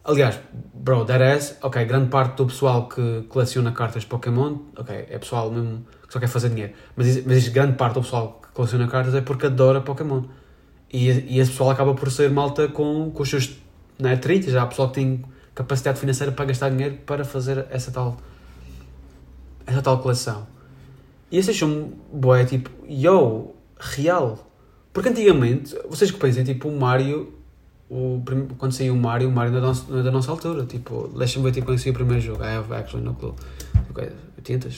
Aliás, 0.04 0.38
bro, 0.72 1.04
that 1.04 1.36
is, 1.36 1.58
ok, 1.60 1.84
grande 1.86 2.08
parte 2.08 2.36
do 2.36 2.46
pessoal 2.46 2.88
que 2.88 3.22
coleciona 3.22 3.72
cartas 3.72 4.04
Pokémon, 4.04 4.58
ok, 4.76 5.06
é 5.10 5.18
pessoal 5.18 5.50
mesmo 5.50 5.84
que 6.06 6.12
só 6.12 6.20
quer 6.20 6.28
fazer 6.28 6.50
dinheiro, 6.50 6.74
mas, 6.94 7.26
mas 7.26 7.48
grande 7.48 7.76
parte 7.76 7.94
do 7.94 8.02
pessoal 8.02 8.40
que 8.40 8.52
coleciona 8.52 8.86
cartas 8.86 9.12
é 9.16 9.22
porque 9.22 9.46
adora 9.46 9.80
Pokémon. 9.80 10.22
E, 10.92 11.08
e 11.08 11.38
esse 11.38 11.50
pessoal 11.50 11.70
acaba 11.70 11.94
por 11.94 12.10
ser 12.10 12.30
malta 12.30 12.68
com, 12.68 13.10
com 13.10 13.22
os 13.22 13.28
seus 13.28 13.56
não 13.98 14.10
é, 14.10 14.16
30, 14.16 14.50
já 14.50 14.62
há 14.62 14.66
pessoal 14.66 14.88
que 14.88 14.94
tem 14.94 15.24
capacidade 15.54 15.98
financeira 15.98 16.32
para 16.32 16.44
gastar 16.44 16.70
dinheiro 16.70 16.98
para 17.06 17.24
fazer 17.24 17.66
essa 17.70 17.90
tal, 17.90 18.16
essa 19.66 19.80
tal 19.82 19.98
coleção. 19.98 20.46
E 21.30 21.38
esses 21.38 21.56
são, 21.56 21.92
boé, 22.12 22.44
tipo, 22.44 22.70
yo, 22.86 23.54
real. 23.78 24.46
Porque 24.92 25.08
antigamente, 25.08 25.76
vocês 25.88 26.10
que 26.10 26.18
pensem, 26.18 26.44
tipo, 26.44 26.68
o 26.68 26.78
Mario, 26.78 27.32
o, 27.90 28.22
quando 28.58 28.72
saiu 28.72 28.94
o 28.94 28.96
Mario, 28.96 29.28
o 29.28 29.32
Mario 29.32 29.52
não 29.52 29.58
é 29.58 29.60
da 29.60 29.66
nossa, 29.66 29.92
não 29.92 29.98
é 29.98 30.02
da 30.02 30.10
nossa 30.10 30.30
altura. 30.30 30.64
Tipo, 30.66 31.08
deixa-me 31.16 31.44
ver 31.46 31.52
tipo, 31.52 31.66
quando 31.66 31.78
saiu 31.78 31.92
o 31.92 31.96
primeiro 31.96 32.22
jogo. 32.22 32.42
I 32.44 32.56
have 32.56 32.72
actually 32.72 33.04
no 33.04 33.14
clue. 33.14 33.34
Ok, 33.90 34.08
80 34.36 34.68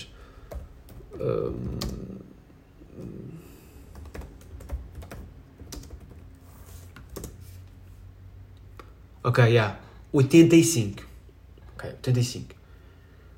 um, 1.21 1.55
Ok, 9.23 9.45
yeah. 9.45 9.79
85. 10.13 11.03
Ok, 11.75 11.91
85. 11.91 12.55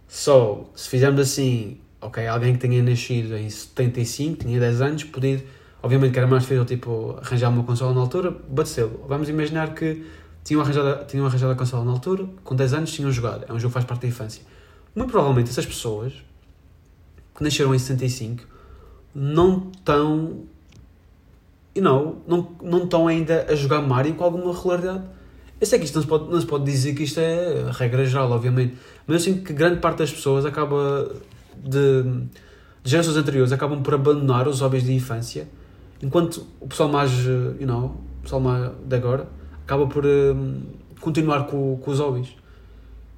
So, 0.06 0.70
se 0.74 0.88
fizermos 0.88 1.20
assim, 1.20 1.78
ok, 2.00 2.26
alguém 2.26 2.54
que 2.54 2.58
tenha 2.58 2.82
nascido 2.82 3.36
em 3.36 3.48
75, 3.48 4.44
tinha 4.44 4.58
10 4.58 4.80
anos, 4.80 5.04
podia, 5.04 5.44
obviamente 5.82 6.12
que 6.12 6.18
era 6.18 6.26
mais 6.26 6.42
difícil, 6.42 6.64
tipo, 6.64 7.16
arranjar 7.22 7.48
uma 7.50 7.62
consola 7.64 7.94
na 7.94 8.00
altura, 8.00 8.34
bateu. 8.48 9.04
Vamos 9.08 9.28
imaginar 9.28 9.74
que 9.74 10.04
tinham 10.42 10.62
arranjado, 10.62 11.06
tinham 11.06 11.26
arranjado 11.26 11.52
a 11.52 11.56
consola 11.56 11.84
na 11.84 11.92
altura, 11.92 12.26
com 12.42 12.56
10 12.56 12.74
anos 12.74 12.92
tinham 12.92 13.10
jogado. 13.12 13.44
É 13.48 13.52
um 13.52 13.58
jogo 13.58 13.70
que 13.70 13.74
faz 13.74 13.84
parte 13.84 14.02
da 14.02 14.08
infância. 14.08 14.42
Muito 14.94 15.10
provavelmente 15.10 15.50
essas 15.50 15.66
pessoas 15.66 16.12
que 17.34 17.42
nasceram 17.44 17.74
em 17.74 17.78
65 17.78 18.44
não 19.14 19.70
estão, 19.76 20.44
you 21.74 21.82
know, 21.82 22.22
não, 22.26 22.56
não 22.62 22.84
estão 22.84 23.06
ainda 23.06 23.46
a 23.48 23.54
jogar 23.54 23.80
Mario 23.80 24.14
com 24.14 24.24
alguma 24.24 24.52
regularidade 24.52 25.04
eu 25.60 25.66
sei 25.66 25.78
que 25.78 25.84
isto 25.84 25.94
não 25.96 26.02
se, 26.02 26.08
pode, 26.08 26.30
não 26.30 26.40
se 26.40 26.46
pode 26.46 26.64
dizer 26.64 26.94
que 26.94 27.02
isto 27.02 27.20
é 27.20 27.70
regra 27.72 28.04
geral, 28.04 28.30
obviamente, 28.30 28.76
mas 29.06 29.14
eu 29.16 29.32
sinto 29.32 29.44
que 29.44 29.52
grande 29.52 29.80
parte 29.80 29.98
das 29.98 30.10
pessoas 30.10 30.46
acaba 30.46 31.10
de, 31.56 32.02
de 32.82 32.90
gerações 32.90 33.16
anteriores 33.16 33.52
acabam 33.52 33.82
por 33.82 33.94
abandonar 33.94 34.48
os 34.48 34.60
hobbies 34.60 34.84
de 34.84 34.92
infância, 34.92 35.46
enquanto 36.02 36.46
o 36.60 36.66
pessoal 36.66 36.88
mais, 36.88 37.12
you 37.24 37.66
know, 37.66 37.96
o 38.20 38.22
pessoal 38.22 38.40
mais 38.40 38.70
de 38.86 38.96
agora 38.96 39.26
acaba 39.64 39.86
por 39.86 40.04
um, 40.06 40.62
continuar 41.00 41.46
com, 41.46 41.76
com 41.76 41.90
os 41.90 42.00
hobbies. 42.00 42.30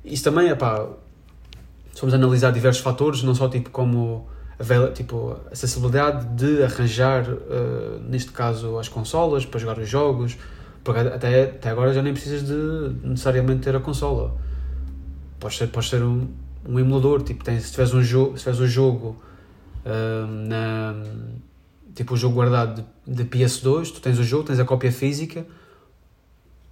Isso 0.04 0.24
também 0.24 0.48
é 0.48 0.54
pá, 0.54 0.86
se 1.94 2.00
formos 2.00 2.14
analisar 2.14 2.50
diversos 2.50 2.82
fatores, 2.82 3.22
não 3.22 3.34
só 3.34 3.48
tipo 3.48 3.70
como 3.70 4.26
tipo, 4.94 5.36
acessibilidade 5.50 6.26
de 6.36 6.62
arranjar, 6.62 7.28
uh, 7.28 8.00
neste 8.08 8.30
caso, 8.30 8.78
as 8.78 8.88
consolas 8.88 9.44
para 9.44 9.58
jogar 9.58 9.78
os 9.78 9.88
jogos, 9.88 10.36
porque 10.84 11.00
até, 11.00 11.44
até 11.44 11.70
agora 11.70 11.92
já 11.92 12.02
nem 12.02 12.12
precisas 12.12 12.46
de 12.46 13.06
necessariamente 13.06 13.62
ter 13.62 13.74
a 13.74 13.80
consola. 13.80 14.36
Pode 15.38 15.56
ser, 15.56 15.68
pode 15.68 15.88
ser 15.88 16.02
um, 16.02 16.28
um 16.68 16.78
emulador. 16.78 17.22
Tipo, 17.22 17.44
tens, 17.44 17.64
se 17.64 17.70
tiveres 17.70 17.94
um 17.94 18.02
jogo, 18.02 18.36
se 18.36 18.40
tiveres 18.40 18.60
um 18.60 18.66
jogo 18.66 19.22
um, 19.84 20.48
na, 20.48 20.94
tipo 21.94 22.14
o 22.14 22.16
jogo 22.16 22.34
guardado 22.34 22.84
de, 23.06 23.24
de, 23.24 23.24
PS2, 23.24 23.92
tu 23.92 24.00
tens 24.00 24.18
o 24.18 24.24
jogo, 24.24 24.44
tens 24.44 24.58
a 24.58 24.64
cópia 24.64 24.90
física. 24.90 25.46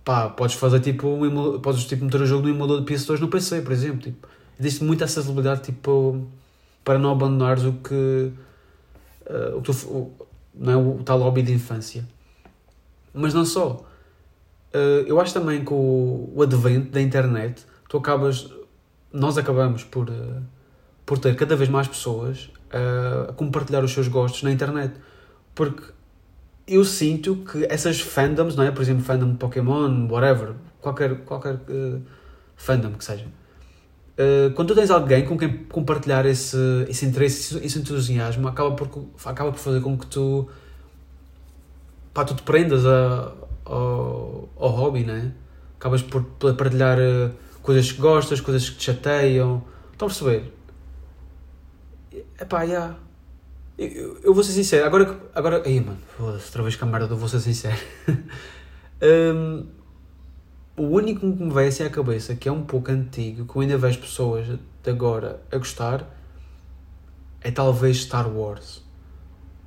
Pá, 0.05 0.29
podes 0.29 0.57
fazer 0.57 0.81
tipo 0.81 1.07
um 1.09 1.61
podes 1.61 1.85
tipo, 1.85 2.05
meter 2.05 2.21
o 2.21 2.27
jogo 2.27 2.45
no 2.45 2.49
emulador 2.49 2.85
de 2.85 2.93
PS2 2.93 3.21
no 3.21 3.29
PC, 3.29 3.63
por 3.63 3.73
exemplo. 3.73 4.01
Tipo, 4.01 4.29
existe 4.59 4.83
muita 4.83 5.05
acessibilidade 5.05 5.63
tipo, 5.63 6.27
para 6.85 6.99
não 6.99 7.13
abandonares 7.13 7.65
o 7.65 7.75
que. 7.75 8.33
Uh, 9.29 9.57
o, 9.57 9.63
que 9.63 9.73
tu, 9.73 9.87
o, 9.87 10.13
não 10.55 10.73
é, 10.73 10.77
o 10.77 11.03
tal 11.05 11.21
hobby 11.21 11.43
de 11.43 11.53
infância. 11.53 12.05
Mas 13.15 13.35
não 13.35 13.45
só. 13.45 13.85
Uh, 14.73 15.03
eu 15.07 15.21
acho 15.21 15.35
também 15.35 15.65
que 15.65 15.73
o, 15.73 16.33
o 16.33 16.43
advento 16.43 16.91
da 16.91 17.01
internet, 17.01 17.65
tu 17.89 17.97
acabas, 17.97 18.49
nós 19.13 19.37
acabamos 19.37 19.83
por, 19.83 20.09
uh, 20.09 20.43
por 21.05 21.19
ter 21.19 21.35
cada 21.35 21.57
vez 21.57 21.69
mais 21.69 21.89
pessoas 21.89 22.51
uh, 22.73 23.31
a 23.31 23.33
compartilhar 23.33 23.83
os 23.83 23.93
seus 23.93 24.07
gostos 24.07 24.43
na 24.45 24.53
internet. 24.53 24.95
Porque 25.55 25.83
eu 26.69 26.85
sinto 26.85 27.37
que 27.37 27.67
essas 27.69 28.01
fandoms, 28.01 28.55
não 28.55 28.65
é? 28.65 28.71
Por 28.71 28.83
exemplo, 28.83 29.03
fandom 29.03 29.33
de 29.33 29.39
Pokémon, 29.39 30.07
whatever, 30.09 30.55
qualquer, 30.81 31.17
qualquer 31.25 31.59
fandom 32.57 32.93
que 32.93 33.05
seja. 33.05 33.27
quando 34.55 34.69
tu 34.69 34.75
tens 34.77 34.91
alguém 34.91 35.25
com 35.25 35.37
quem 35.37 35.65
compartilhar 35.65 36.25
esse, 36.27 36.57
esse 36.89 37.05
interesse, 37.05 37.59
esse 37.59 37.77
entusiasmo, 37.77 38.47
acaba 38.47 38.71
por, 38.71 38.89
acaba 39.25 39.51
por 39.51 39.59
fazer 39.59 39.81
com 39.81 39.99
que 39.99 40.07
tu, 40.07 40.49
pá, 42.15 42.25
tu 42.25 42.35
te 42.35 42.43
prendas 42.43 42.87
a, 42.87 43.33
ao, 43.71 44.49
ao 44.57 44.69
hobby, 44.71 45.05
né? 45.05 45.33
Acabas 45.79 46.03
por, 46.03 46.23
por 46.23 46.55
partilhar 46.57 46.99
uh, 46.99 47.31
coisas 47.63 47.93
que 47.93 48.01
gostas, 48.01 48.41
coisas 48.41 48.69
que 48.69 48.77
te 48.77 48.85
chateiam. 48.85 49.63
Estão 49.93 50.07
a 50.07 50.11
perceber? 50.11 50.53
Epá, 52.39 52.67
já. 52.67 52.73
Yeah. 52.73 52.97
Eu, 53.79 54.19
eu 54.23 54.35
vou 54.35 54.45
ser 54.45 54.53
sincero, 54.53 54.85
agora. 54.85 55.19
agora 55.35 55.63
aí, 55.65 55.81
mano, 55.81 55.99
foda-se, 56.19 56.47
outra 56.47 56.63
vez 56.63 56.77
com 56.77 56.85
a 56.85 56.89
merda, 56.89 57.15
vou 57.15 57.29
ser 57.29 57.41
sincero. 57.41 57.79
um, 59.03 59.67
o 60.77 60.83
único 60.83 61.21
que 61.21 61.43
me 61.43 61.51
veio 61.51 61.69
assim 61.69 61.85
à 61.85 61.89
cabeça, 61.89 62.35
que 62.35 62.47
é 62.47 62.53
um 62.53 62.63
pouco 62.63 62.91
antigo, 62.91 63.51
que 63.51 63.57
eu 63.57 63.63
ainda 63.63 63.79
vejo 63.79 64.01
pessoas 64.01 64.47
de 64.47 64.91
agora 64.91 65.41
a 65.51 65.57
gostar, 65.57 66.05
é 67.41 67.51
talvez 67.51 68.03
Star 68.03 68.29
Wars. 68.29 68.83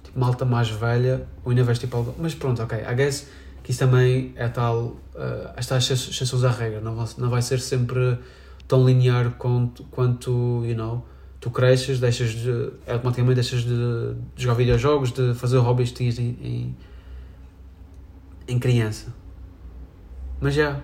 Tipo, 0.04 0.20
malta 0.20 0.46
mais 0.46 0.70
velha, 0.70 1.28
ou 1.44 1.50
ainda 1.50 1.64
vês 1.64 1.80
tipo. 1.80 2.14
Mas 2.20 2.36
pronto, 2.36 2.62
ok. 2.62 2.78
I 2.78 2.96
guess 2.96 3.28
que 3.64 3.72
isso 3.72 3.80
também 3.80 4.34
é 4.36 4.48
tal. 4.48 4.98
Uh, 5.16 5.54
estas 5.56 5.90
exceções 5.90 6.44
à 6.44 6.52
regra. 6.52 6.82
Não 6.82 6.96
não 7.18 7.30
vai 7.30 7.42
ser 7.42 7.60
sempre 7.60 8.20
tão 8.68 8.86
linear 8.86 9.32
quanto, 9.38 9.84
quanto 9.86 10.64
you 10.66 10.76
know, 10.76 11.06
tu 11.40 11.50
cresces, 11.50 12.00
deixas 12.00 12.32
de. 12.32 12.72
automaticamente 12.88 13.36
deixas 13.36 13.62
de, 13.62 14.14
de 14.36 14.44
jogar 14.44 14.56
videojogos, 14.56 15.12
de 15.12 15.34
fazer 15.34 15.58
hobbies 15.60 15.90
que 15.90 15.96
tinhas 15.96 16.20
em, 16.20 16.38
em, 16.42 16.78
em 18.48 18.60
criança. 18.60 19.14
Mas 20.42 20.56
já. 20.56 20.82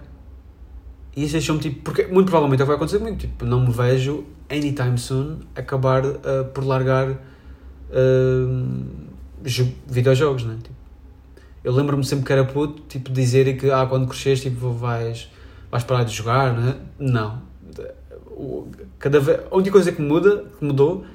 E 1.16 1.24
isso 1.24 1.34
deixou-me 1.34 1.62
tipo. 1.62 1.82
Porque 1.82 2.08
muito 2.08 2.28
provavelmente 2.28 2.62
é 2.62 2.64
o 2.64 2.66
que 2.66 2.68
vai 2.68 2.76
acontecer 2.78 3.00
comigo. 3.00 3.18
Tipo, 3.18 3.46
não 3.46 3.66
me 3.66 3.74
vejo 3.74 4.24
anytime 4.50 4.98
soon 4.98 5.40
acabar 5.54 6.06
uh, 6.06 6.46
por 6.54 6.64
largar 6.64 7.10
uh, 7.12 7.18
videojogos, 9.88 10.46
né? 10.46 10.58
Tipo, 10.64 10.79
eu 11.64 11.74
lembro-me 11.74 12.04
sempre 12.04 12.26
que 12.26 12.34
era 12.34 12.46
puto, 12.46 12.82
tipo, 12.88 13.12
dizer 13.12 13.58
que 13.58 13.70
ah, 13.70 13.86
quando 13.86 14.08
cresces, 14.08 14.42
tipo, 14.42 14.72
vais, 14.72 15.30
vais 15.70 15.84
parar 15.84 16.04
de 16.04 16.14
jogar, 16.14 16.54
né? 16.54 16.76
Não. 16.98 17.42
Cada 18.98 19.20
vez, 19.20 19.40
a 19.52 19.56
única 19.56 19.72
coisa 19.72 19.92
que 19.92 20.02
muda, 20.02 20.46
que 20.58 20.64
mudou, 20.64 21.06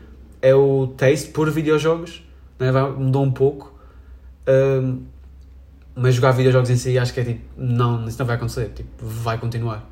é 0.42 0.54
o 0.54 0.88
taste 0.96 1.30
por 1.30 1.50
videojogos, 1.50 2.22
né? 2.58 2.70
mudou 2.96 3.22
um 3.24 3.32
pouco. 3.32 3.72
Uh, 4.46 5.02
mas 5.94 6.14
jogar 6.16 6.32
videojogos 6.32 6.68
em 6.70 6.76
si 6.76 6.98
acho 6.98 7.14
que 7.14 7.20
é 7.20 7.24
tipo, 7.24 7.40
não, 7.56 8.06
isso 8.06 8.18
não 8.18 8.26
vai 8.26 8.36
acontecer, 8.36 8.70
tipo, 8.70 8.90
vai 9.00 9.38
continuar. 9.38 9.88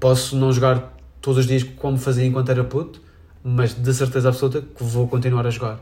Posso 0.00 0.34
não 0.36 0.50
jogar 0.50 0.96
todos 1.20 1.40
os 1.40 1.46
dias 1.46 1.62
como 1.62 1.98
fazia 1.98 2.24
enquanto 2.24 2.50
era 2.50 2.64
puto, 2.64 3.00
mas 3.44 3.74
de 3.74 3.92
certeza 3.92 4.30
absoluta 4.30 4.62
que 4.62 4.82
vou 4.82 5.06
continuar 5.06 5.46
a 5.46 5.50
jogar. 5.50 5.78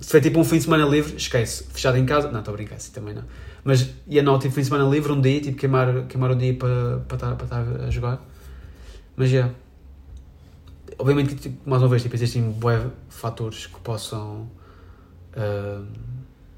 For 0.00 0.20
tipo 0.20 0.40
um 0.40 0.44
fim 0.44 0.56
de 0.56 0.64
semana 0.64 0.86
livre, 0.86 1.16
esquece, 1.16 1.64
fechado 1.64 1.98
em 1.98 2.06
casa, 2.06 2.30
não, 2.30 2.38
estou 2.38 2.54
a 2.54 2.56
brincar, 2.56 2.76
assim 2.76 2.92
também 2.92 3.14
não. 3.14 3.24
Mas 3.62 3.90
ia 4.06 4.22
não, 4.22 4.38
tipo 4.38 4.54
fim 4.54 4.62
de 4.62 4.66
semana 4.66 4.88
livre, 4.88 5.12
um 5.12 5.20
dia, 5.20 5.40
tipo 5.40 5.58
queimar, 5.58 6.06
queimar 6.06 6.30
o 6.30 6.34
dia 6.34 6.54
para, 6.54 7.02
estar, 7.14 7.36
para 7.36 7.86
a 7.86 7.90
jogar. 7.90 8.26
Mas 9.16 9.28
já. 9.28 9.36
Yeah. 9.36 9.54
Obviamente 10.98 11.34
tipo, 11.34 11.68
mais 11.68 11.82
uma 11.82 11.88
vez, 11.88 12.02
tipo, 12.02 12.14
existem 12.14 12.42
bué 12.52 12.86
fatores 13.08 13.66
que 13.66 13.80
possam. 13.80 14.50
Uh, 15.36 15.86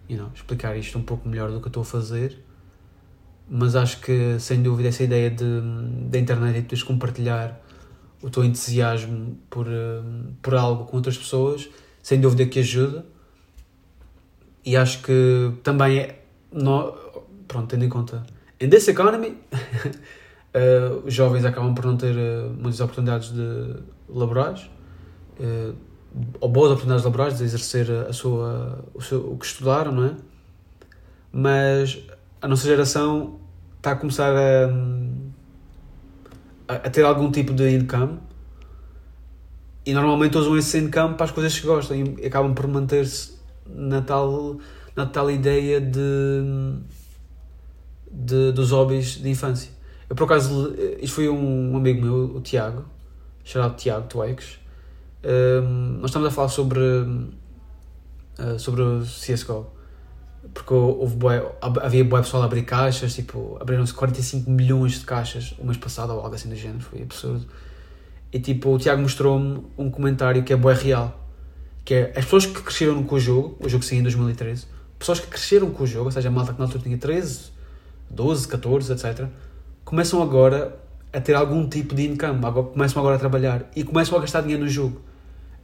you 0.08 0.18
know, 0.18 0.30
explicar 0.34 0.76
isto 0.76 0.98
um 0.98 1.02
pouco 1.02 1.28
melhor 1.28 1.50
do 1.50 1.60
que 1.60 1.66
eu 1.66 1.68
estou 1.68 1.82
a 1.82 1.86
fazer. 1.86 2.38
Mas 3.48 3.76
acho 3.76 4.00
que, 4.00 4.38
sem 4.38 4.62
dúvida, 4.62 4.88
essa 4.88 5.02
ideia 5.02 5.30
de, 5.30 5.60
da 6.08 6.18
internet 6.18 6.58
e 6.58 6.62
de 6.62 6.68
tu 6.68 6.86
compartilhar 6.86 7.60
o 8.22 8.30
teu 8.30 8.42
entusiasmo 8.42 9.38
por, 9.50 9.66
por 10.40 10.54
algo 10.54 10.86
com 10.86 10.96
outras 10.96 11.18
pessoas, 11.18 11.68
sem 12.02 12.20
dúvida 12.20 12.46
que 12.46 12.58
ajuda. 12.60 13.04
E 14.64 14.76
acho 14.76 15.02
que 15.02 15.52
também 15.62 15.98
é. 15.98 16.20
Pronto, 17.46 17.68
tendo 17.68 17.84
em 17.84 17.88
conta. 17.88 18.24
In 18.60 18.70
this 18.70 18.88
economy, 18.88 19.36
uh, 19.52 21.02
os 21.04 21.12
jovens 21.12 21.44
acabam 21.44 21.74
por 21.74 21.84
não 21.84 21.96
ter 21.96 22.14
uh, 22.16 22.50
muitas 22.50 22.80
oportunidades 22.80 23.30
de 23.30 23.76
laborais. 24.08 24.70
Uh, 25.38 25.74
ou 26.40 26.48
boas 26.48 26.70
oportunidades 26.70 27.04
laborais 27.04 27.38
de 27.38 27.44
exercer 27.44 27.90
a 27.90 28.12
sua, 28.12 28.84
o, 28.94 29.02
seu, 29.02 29.32
o 29.32 29.36
que 29.36 29.46
estudaram, 29.46 29.92
não 29.92 30.04
é? 30.04 30.14
Mas 31.32 32.00
a 32.40 32.46
nossa 32.46 32.66
geração 32.66 33.40
está 33.76 33.92
a 33.92 33.96
começar 33.96 34.32
a, 34.32 34.68
a, 36.68 36.74
a 36.74 36.90
ter 36.90 37.04
algum 37.04 37.30
tipo 37.32 37.52
de 37.52 37.68
income 37.76 38.20
e 39.84 39.92
normalmente 39.92 40.38
usam 40.38 40.56
esse 40.56 40.78
income 40.78 41.14
para 41.14 41.24
as 41.24 41.32
coisas 41.32 41.58
que 41.58 41.66
gostam 41.66 41.96
e 41.96 42.26
acabam 42.26 42.54
por 42.54 42.66
manter-se 42.68 43.33
na 43.66 44.02
tal, 44.02 44.58
na 44.96 45.06
tal 45.06 45.30
ideia 45.30 45.80
de, 45.80 46.78
de, 48.10 48.52
dos 48.52 48.70
hobbies 48.70 49.22
de 49.22 49.28
infância. 49.28 49.70
Eu, 50.08 50.16
por 50.16 50.24
acaso, 50.24 50.74
isto 51.00 51.14
foi 51.14 51.28
um, 51.28 51.76
amigo 51.76 52.02
meu, 52.02 52.36
o 52.36 52.40
Tiago, 52.40 52.84
chamado 53.42 53.76
Tiago 53.76 54.06
Twaix, 54.06 54.58
um, 55.24 55.98
nós 56.00 56.10
estamos 56.10 56.28
a 56.28 56.30
falar 56.30 56.48
sobre, 56.48 56.80
uh, 56.80 58.58
sobre 58.58 58.82
o 58.82 59.00
CSGO. 59.00 59.72
Porque 60.52 60.74
houve 60.74 61.16
bué, 61.16 61.42
havia 61.60 62.04
boa 62.04 62.20
pessoal 62.20 62.42
a 62.42 62.46
abrir 62.46 62.64
caixas, 62.64 63.14
tipo, 63.14 63.56
abriram-se 63.58 63.94
45 63.94 64.50
milhões 64.50 65.00
de 65.00 65.06
caixas 65.06 65.54
o 65.58 65.64
mês 65.64 65.78
passado 65.78 66.12
ou 66.12 66.20
algo 66.20 66.34
assim 66.34 66.50
do 66.50 66.54
género, 66.54 66.80
foi 66.80 67.02
absurdo. 67.02 67.46
E 68.30 68.38
tipo, 68.38 68.74
o 68.74 68.78
Tiago 68.78 69.00
mostrou-me 69.00 69.64
um 69.78 69.90
comentário 69.90 70.42
que 70.42 70.52
é 70.52 70.56
bué 70.56 70.74
real. 70.74 71.23
Que 71.84 71.94
é 71.94 72.12
as 72.16 72.24
pessoas 72.24 72.46
que 72.46 72.62
cresceram 72.62 73.02
com 73.02 73.16
o 73.16 73.20
jogo, 73.20 73.56
o 73.60 73.68
jogo 73.68 73.84
saiu 73.84 74.00
em 74.00 74.02
2013, 74.02 74.66
pessoas 74.98 75.20
que 75.20 75.26
cresceram 75.26 75.70
com 75.70 75.84
o 75.84 75.86
jogo, 75.86 76.06
ou 76.06 76.12
seja, 76.12 76.28
a 76.28 76.32
malta 76.32 76.52
que 76.52 76.58
na 76.58 76.64
altura 76.64 76.82
tinha 76.82 76.96
13, 76.96 77.52
12, 78.10 78.48
14, 78.48 78.92
etc., 78.92 79.26
começam 79.84 80.22
agora 80.22 80.78
a 81.12 81.20
ter 81.20 81.34
algum 81.34 81.68
tipo 81.68 81.94
de 81.94 82.06
income, 82.06 82.40
começam 82.72 83.00
agora 83.00 83.16
a 83.16 83.18
trabalhar 83.18 83.70
e 83.76 83.84
começam 83.84 84.16
a 84.16 84.20
gastar 84.20 84.40
dinheiro 84.40 84.64
no 84.64 84.68
jogo 84.68 85.00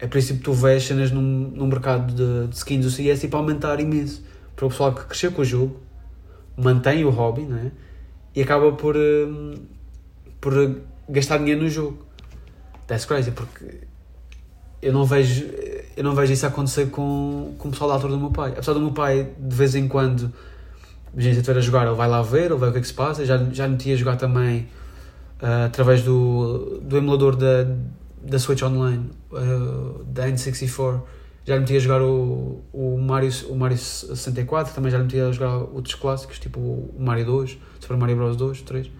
é 0.00 0.06
por 0.06 0.16
isso 0.16 0.34
que 0.34 0.40
tu 0.40 0.52
vês 0.52 0.84
cenas 0.84 1.10
num, 1.10 1.20
num 1.20 1.66
mercado 1.66 2.12
de, 2.14 2.48
de 2.48 2.56
skins 2.56 2.84
do 2.84 2.90
CS 2.90 3.20
tipo, 3.20 3.36
aumentar 3.36 3.78
imenso. 3.80 4.24
Para 4.56 4.66
o 4.66 4.70
pessoal 4.70 4.94
que 4.94 5.04
cresceu 5.04 5.30
com 5.30 5.42
o 5.42 5.44
jogo, 5.44 5.78
mantém 6.56 7.04
o 7.04 7.10
hobby 7.10 7.42
né? 7.42 7.70
e 8.34 8.42
acaba 8.42 8.72
por, 8.72 8.96
um, 8.96 9.54
por 10.40 10.80
gastar 11.08 11.36
dinheiro 11.38 11.62
no 11.62 11.68
jogo. 11.68 11.98
That's 12.86 13.04
crazy, 13.04 13.30
porque 13.30 13.82
eu 14.80 14.92
não 14.92 15.04
vejo, 15.04 15.44
eu 16.00 16.04
não 16.04 16.14
vejo 16.14 16.32
isso 16.32 16.46
acontecer 16.46 16.90
com, 16.90 17.54
com 17.58 17.68
o 17.68 17.70
pessoal 17.70 17.88
da 17.88 17.94
altura 17.94 18.14
do 18.14 18.18
meu 18.18 18.30
pai. 18.30 18.52
Apesar 18.52 18.72
do 18.72 18.80
meu 18.80 18.92
pai, 18.92 19.28
de 19.38 19.54
vez 19.54 19.74
em 19.74 19.86
quando, 19.86 20.32
gente 21.16 21.36
estiver 21.36 21.58
a 21.58 21.60
jogar, 21.60 21.86
ele 21.86 21.94
vai 21.94 22.08
lá 22.08 22.22
ver, 22.22 22.46
ele 22.46 22.54
vai 22.54 22.60
ver 22.60 22.68
o 22.68 22.72
que 22.72 22.78
é 22.78 22.80
que 22.80 22.86
se 22.86 22.94
passa. 22.94 23.24
Já, 23.26 23.36
já 23.52 23.68
meti 23.68 23.92
a 23.92 23.96
jogar 23.96 24.16
também 24.16 24.68
uh, 25.42 25.66
através 25.66 26.02
do, 26.02 26.80
do 26.82 26.96
emulador 26.96 27.36
da 27.36 27.66
da 28.22 28.38
Switch 28.38 28.62
Online, 28.62 29.10
uh, 29.32 30.04
da 30.04 30.28
N64, 30.28 31.00
já 31.44 31.54
lhe 31.54 31.60
meti 31.60 31.76
a 31.76 31.80
jogar 31.80 32.02
o, 32.02 32.62
o, 32.72 32.98
Mario, 32.98 33.30
o 33.48 33.56
Mario 33.56 33.78
64, 33.78 34.74
também 34.74 34.90
já 34.90 34.98
lhe 34.98 35.04
meti 35.04 35.18
a 35.18 35.32
jogar 35.32 35.56
outros 35.56 35.94
clássicos, 35.94 36.38
tipo 36.38 36.60
o 36.60 36.94
Mario 36.98 37.24
2, 37.24 37.58
Super 37.80 37.96
Mario 37.96 38.16
Bros 38.16 38.36
2, 38.36 38.62
3. 38.62 38.90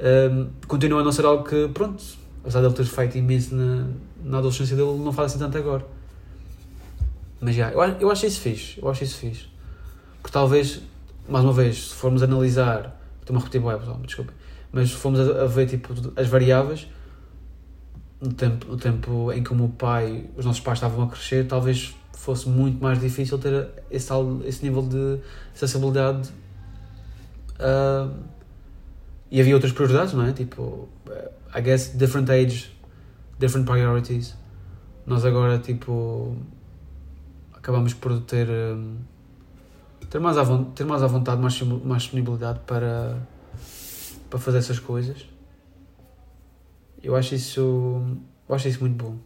Um, 0.00 0.48
continua 0.66 1.00
a 1.00 1.04
não 1.04 1.12
ser 1.12 1.24
algo 1.24 1.44
que, 1.44 1.68
pronto, 1.68 2.02
apesar 2.40 2.60
de 2.60 2.66
ele 2.66 2.74
ter 2.74 2.84
feito 2.84 3.18
imenso 3.18 3.54
na, 3.54 3.86
na 4.24 4.38
adolescência 4.38 4.76
dele, 4.76 4.98
não 4.98 5.12
faz 5.12 5.32
assim 5.32 5.38
tanto 5.38 5.56
agora. 5.58 5.86
Mas 7.40 7.54
já, 7.54 7.70
eu, 7.70 7.80
eu 7.80 8.10
acho 8.10 8.26
isso 8.26 8.40
fixe, 8.40 8.78
eu 8.80 8.88
acho 8.88 9.04
isso 9.04 9.16
fixe. 9.16 9.46
Porque 10.20 10.32
talvez, 10.32 10.80
mais 11.28 11.44
uma 11.44 11.52
vez, 11.52 11.88
se 11.88 11.94
formos 11.94 12.22
analisar, 12.22 13.00
estou-me 13.20 13.40
a 13.40 13.44
repetir, 13.44 13.60
bem, 13.60 14.02
desculpa, 14.02 14.32
mas 14.70 14.90
se 14.90 14.96
formos 14.96 15.20
a, 15.20 15.42
a 15.42 15.46
ver 15.46 15.66
tipo, 15.66 15.94
as 16.16 16.28
variáveis, 16.28 16.86
no 18.20 18.32
tempo, 18.32 18.66
no 18.66 18.76
tempo 18.76 19.32
em 19.32 19.42
que 19.42 19.52
o 19.52 19.56
meu 19.56 19.68
pai, 19.68 20.26
os 20.36 20.44
nossos 20.44 20.60
pais 20.60 20.76
estavam 20.76 21.04
a 21.04 21.08
crescer, 21.08 21.46
talvez 21.46 21.94
fosse 22.12 22.48
muito 22.48 22.82
mais 22.82 23.00
difícil 23.00 23.38
ter 23.38 23.68
esse, 23.90 24.12
esse 24.44 24.62
nível 24.62 24.82
de 24.82 25.18
acessibilidade. 25.54 26.28
Uh, 27.58 28.14
e 29.30 29.40
havia 29.40 29.54
outras 29.54 29.72
prioridades, 29.72 30.12
não 30.12 30.26
é? 30.26 30.32
Tipo, 30.32 30.88
I 31.54 31.62
guess 31.62 31.96
different 31.96 32.28
age, 32.28 32.70
different 33.38 33.66
priorities. 33.66 34.36
Nós 35.06 35.24
agora, 35.24 35.58
tipo, 35.58 36.36
acabamos 37.60 37.94
por 37.94 38.20
ter, 38.22 38.48
um, 38.48 38.96
ter, 40.08 40.18
mais, 40.18 40.36
à, 40.36 40.44
ter 40.74 40.84
mais 40.84 41.02
à 41.02 41.06
vontade, 41.06 41.40
mais, 41.40 41.60
mais 41.62 42.02
disponibilidade 42.02 42.60
para, 42.66 43.26
para 44.28 44.38
fazer 44.38 44.58
essas 44.58 44.78
coisas. 44.78 45.26
Eu 47.02 47.14
acho 47.16 47.34
isso. 47.34 47.60
Eu 48.48 48.54
acho 48.54 48.68
isso 48.68 48.80
muito 48.80 49.02
bom. 49.02 49.16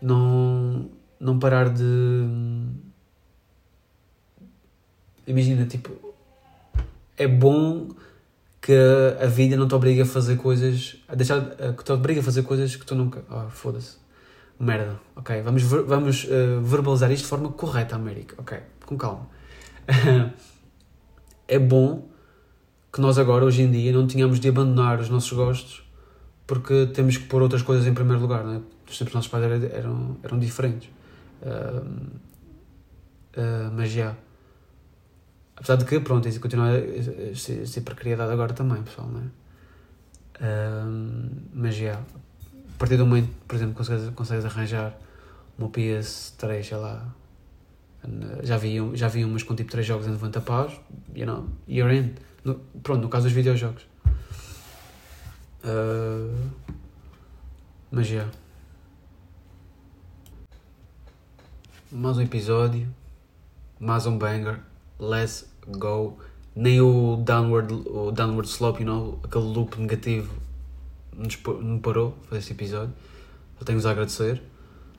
Não. 0.00 0.90
Não 1.18 1.38
parar 1.38 1.70
de. 1.70 1.84
Imagina, 5.26 5.66
tipo. 5.66 6.14
É 7.16 7.26
bom 7.26 7.88
que 8.60 8.72
a 9.20 9.26
vida 9.26 9.56
não 9.56 9.66
te 9.66 9.74
obriga 9.74 10.04
a 10.04 10.06
fazer 10.06 10.36
coisas. 10.36 10.96
a 11.08 11.14
deixar. 11.14 11.40
que 11.76 11.84
te 11.84 11.92
obriga 11.92 12.20
a 12.20 12.24
fazer 12.24 12.42
coisas 12.44 12.76
que 12.76 12.86
tu 12.86 12.94
nunca. 12.94 13.24
Oh, 13.28 13.50
foda-se. 13.50 14.07
Merda. 14.58 14.98
Ok, 15.14 15.40
vamos, 15.42 15.62
vamos 15.62 16.24
uh, 16.24 16.60
verbalizar 16.62 17.10
isto 17.12 17.24
de 17.24 17.28
forma 17.28 17.52
correta, 17.52 17.96
América. 17.96 18.34
Ok, 18.38 18.58
com 18.84 18.96
calma. 18.96 19.28
é 21.46 21.58
bom 21.58 22.08
que 22.92 23.00
nós 23.00 23.18
agora, 23.18 23.44
hoje 23.44 23.62
em 23.62 23.70
dia, 23.70 23.92
não 23.92 24.06
tínhamos 24.06 24.40
de 24.40 24.48
abandonar 24.48 24.98
os 25.00 25.08
nossos 25.08 25.32
gostos 25.32 25.88
porque 26.48 26.86
temos 26.86 27.18
que 27.18 27.26
pôr 27.26 27.42
outras 27.42 27.60
coisas 27.60 27.86
em 27.86 27.92
primeiro 27.92 28.22
lugar, 28.22 28.42
não 28.42 28.54
é? 28.54 28.56
Os 28.56 28.96
tempos 28.96 29.12
dos 29.12 29.14
nossos 29.14 29.30
pais 29.30 29.44
eram, 29.44 30.16
eram, 30.22 30.38
diferentes. 30.38 30.88
Uh, 31.42 31.84
uh, 33.36 33.70
mas 33.74 33.90
já. 33.90 34.16
Apesar 35.54 35.76
de 35.76 35.84
que, 35.84 36.00
pronto, 36.00 36.26
isso 36.26 36.40
continua 36.40 36.70
a 36.70 37.66
ser 37.66 37.80
precariedade 37.82 38.32
agora 38.32 38.54
também, 38.54 38.82
pessoal, 38.82 39.08
não 39.08 39.20
é? 39.20 39.24
Uh, 40.40 41.30
mas 41.52 41.74
já. 41.74 42.00
A 42.78 42.86
partir 42.86 42.96
do 42.96 43.04
momento, 43.04 43.34
por 43.48 43.56
exemplo, 43.56 43.74
consegues, 43.74 44.08
consegues 44.14 44.44
arranjar 44.44 44.96
uma 45.58 45.68
PS3, 45.68 46.62
sei 46.62 46.76
lá, 46.76 47.12
já 48.44 48.56
vi, 48.56 48.76
já 48.94 49.08
vi 49.08 49.24
umas 49.24 49.42
com 49.42 49.56
tipo 49.56 49.68
3 49.68 49.84
jogos 49.84 50.06
em 50.06 50.10
90 50.10 50.40
paus, 50.42 50.80
you 51.12 51.26
know, 51.26 51.48
you're 51.66 51.92
in. 51.92 52.14
No, 52.44 52.54
pronto, 52.80 53.02
no 53.02 53.08
caso 53.08 53.24
dos 53.24 53.32
videojogos. 53.32 53.84
Uh, 55.64 56.32
mas 57.90 58.06
já. 58.06 58.14
Yeah. 58.14 58.32
Mais 61.90 62.16
um 62.16 62.22
episódio, 62.22 62.86
mais 63.80 64.06
um 64.06 64.16
banger, 64.16 64.60
let's 65.00 65.52
go. 65.66 66.16
Nem 66.54 66.80
o 66.80 67.16
downward, 67.16 67.74
o 67.74 68.12
downward 68.12 68.48
slope, 68.48 68.84
you 68.84 68.86
know, 68.86 69.18
aquele 69.24 69.46
loop 69.46 69.80
negativo 69.80 70.47
me 71.18 71.80
parou 71.80 72.16
fazer 72.24 72.38
este 72.38 72.52
episódio. 72.52 72.94
Eu 73.58 73.66
tenho-vos 73.66 73.86
a 73.86 73.90
agradecer. 73.90 74.42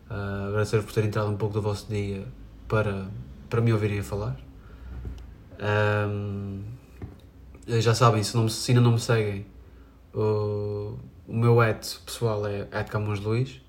Uh, 0.09 0.49
agradecer 0.49 0.81
por 0.83 0.91
terem 0.91 1.07
entrado 1.07 1.29
um 1.29 1.37
pouco 1.37 1.53
do 1.53 1.61
vosso 1.61 1.87
dia 1.87 2.25
para, 2.67 3.07
para 3.49 3.61
me 3.61 3.71
ouvirem 3.71 4.01
falar. 4.01 4.37
Um, 5.59 6.63
já 7.67 7.93
sabem, 7.93 8.23
se, 8.23 8.35
não, 8.35 8.49
se 8.49 8.71
ainda 8.71 8.81
não 8.81 8.93
me 8.93 8.99
seguem, 8.99 9.45
o, 10.13 10.97
o 11.27 11.33
meu 11.33 11.59
ad 11.61 11.79
pessoal 12.05 12.45
é 12.47 12.83
Camões 12.83 13.19
Luís. 13.19 13.61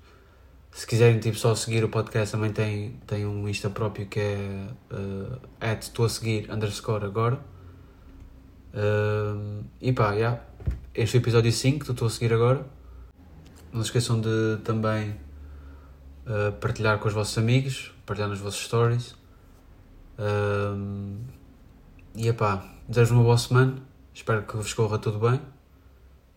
Se 0.71 0.87
quiserem 0.87 1.19
tipo, 1.19 1.37
só 1.37 1.53
seguir 1.53 1.83
o 1.83 1.89
podcast, 1.89 2.31
também 2.31 2.51
tem, 2.51 2.91
tem 3.05 3.25
um 3.25 3.47
Insta 3.47 3.69
próprio 3.69 4.07
que 4.07 4.19
é 4.19 4.67
uh, 4.91 5.39
estou 5.79 6.05
a 6.05 6.09
seguir 6.09 6.49
underscore 6.51 7.05
agora. 7.05 7.39
Uh, 8.73 9.65
e 9.81 9.91
pá, 9.91 10.13
yeah. 10.13 10.41
Este 10.93 11.15
é 11.15 11.19
o 11.19 11.21
episódio 11.21 11.51
5 11.51 11.85
que 11.85 11.91
estou 11.91 12.07
a 12.07 12.11
seguir 12.11 12.33
agora. 12.33 12.65
Não 13.71 13.81
se 13.81 13.87
esqueçam 13.87 14.19
de 14.19 14.57
também 14.63 15.11
uh, 16.25 16.51
partilhar 16.59 16.99
com 16.99 17.07
os 17.07 17.13
vossos 17.13 17.37
amigos, 17.37 17.93
partilhar 18.05 18.29
nos 18.29 18.39
vossos 18.39 18.61
stories. 18.65 19.11
Uh, 20.19 21.17
e 22.13 22.27
epá, 22.27 22.65
desejo 22.87 23.13
uma 23.13 23.23
boa 23.23 23.37
semana. 23.37 23.77
Espero 24.13 24.43
que 24.43 24.57
vos 24.57 24.73
corra 24.73 24.99
tudo 24.99 25.19
bem. 25.19 25.39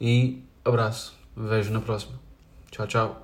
E 0.00 0.44
abraço. 0.64 1.18
Vejo 1.36 1.72
na 1.72 1.80
próxima. 1.80 2.20
Tchau, 2.70 2.86
tchau. 2.86 3.23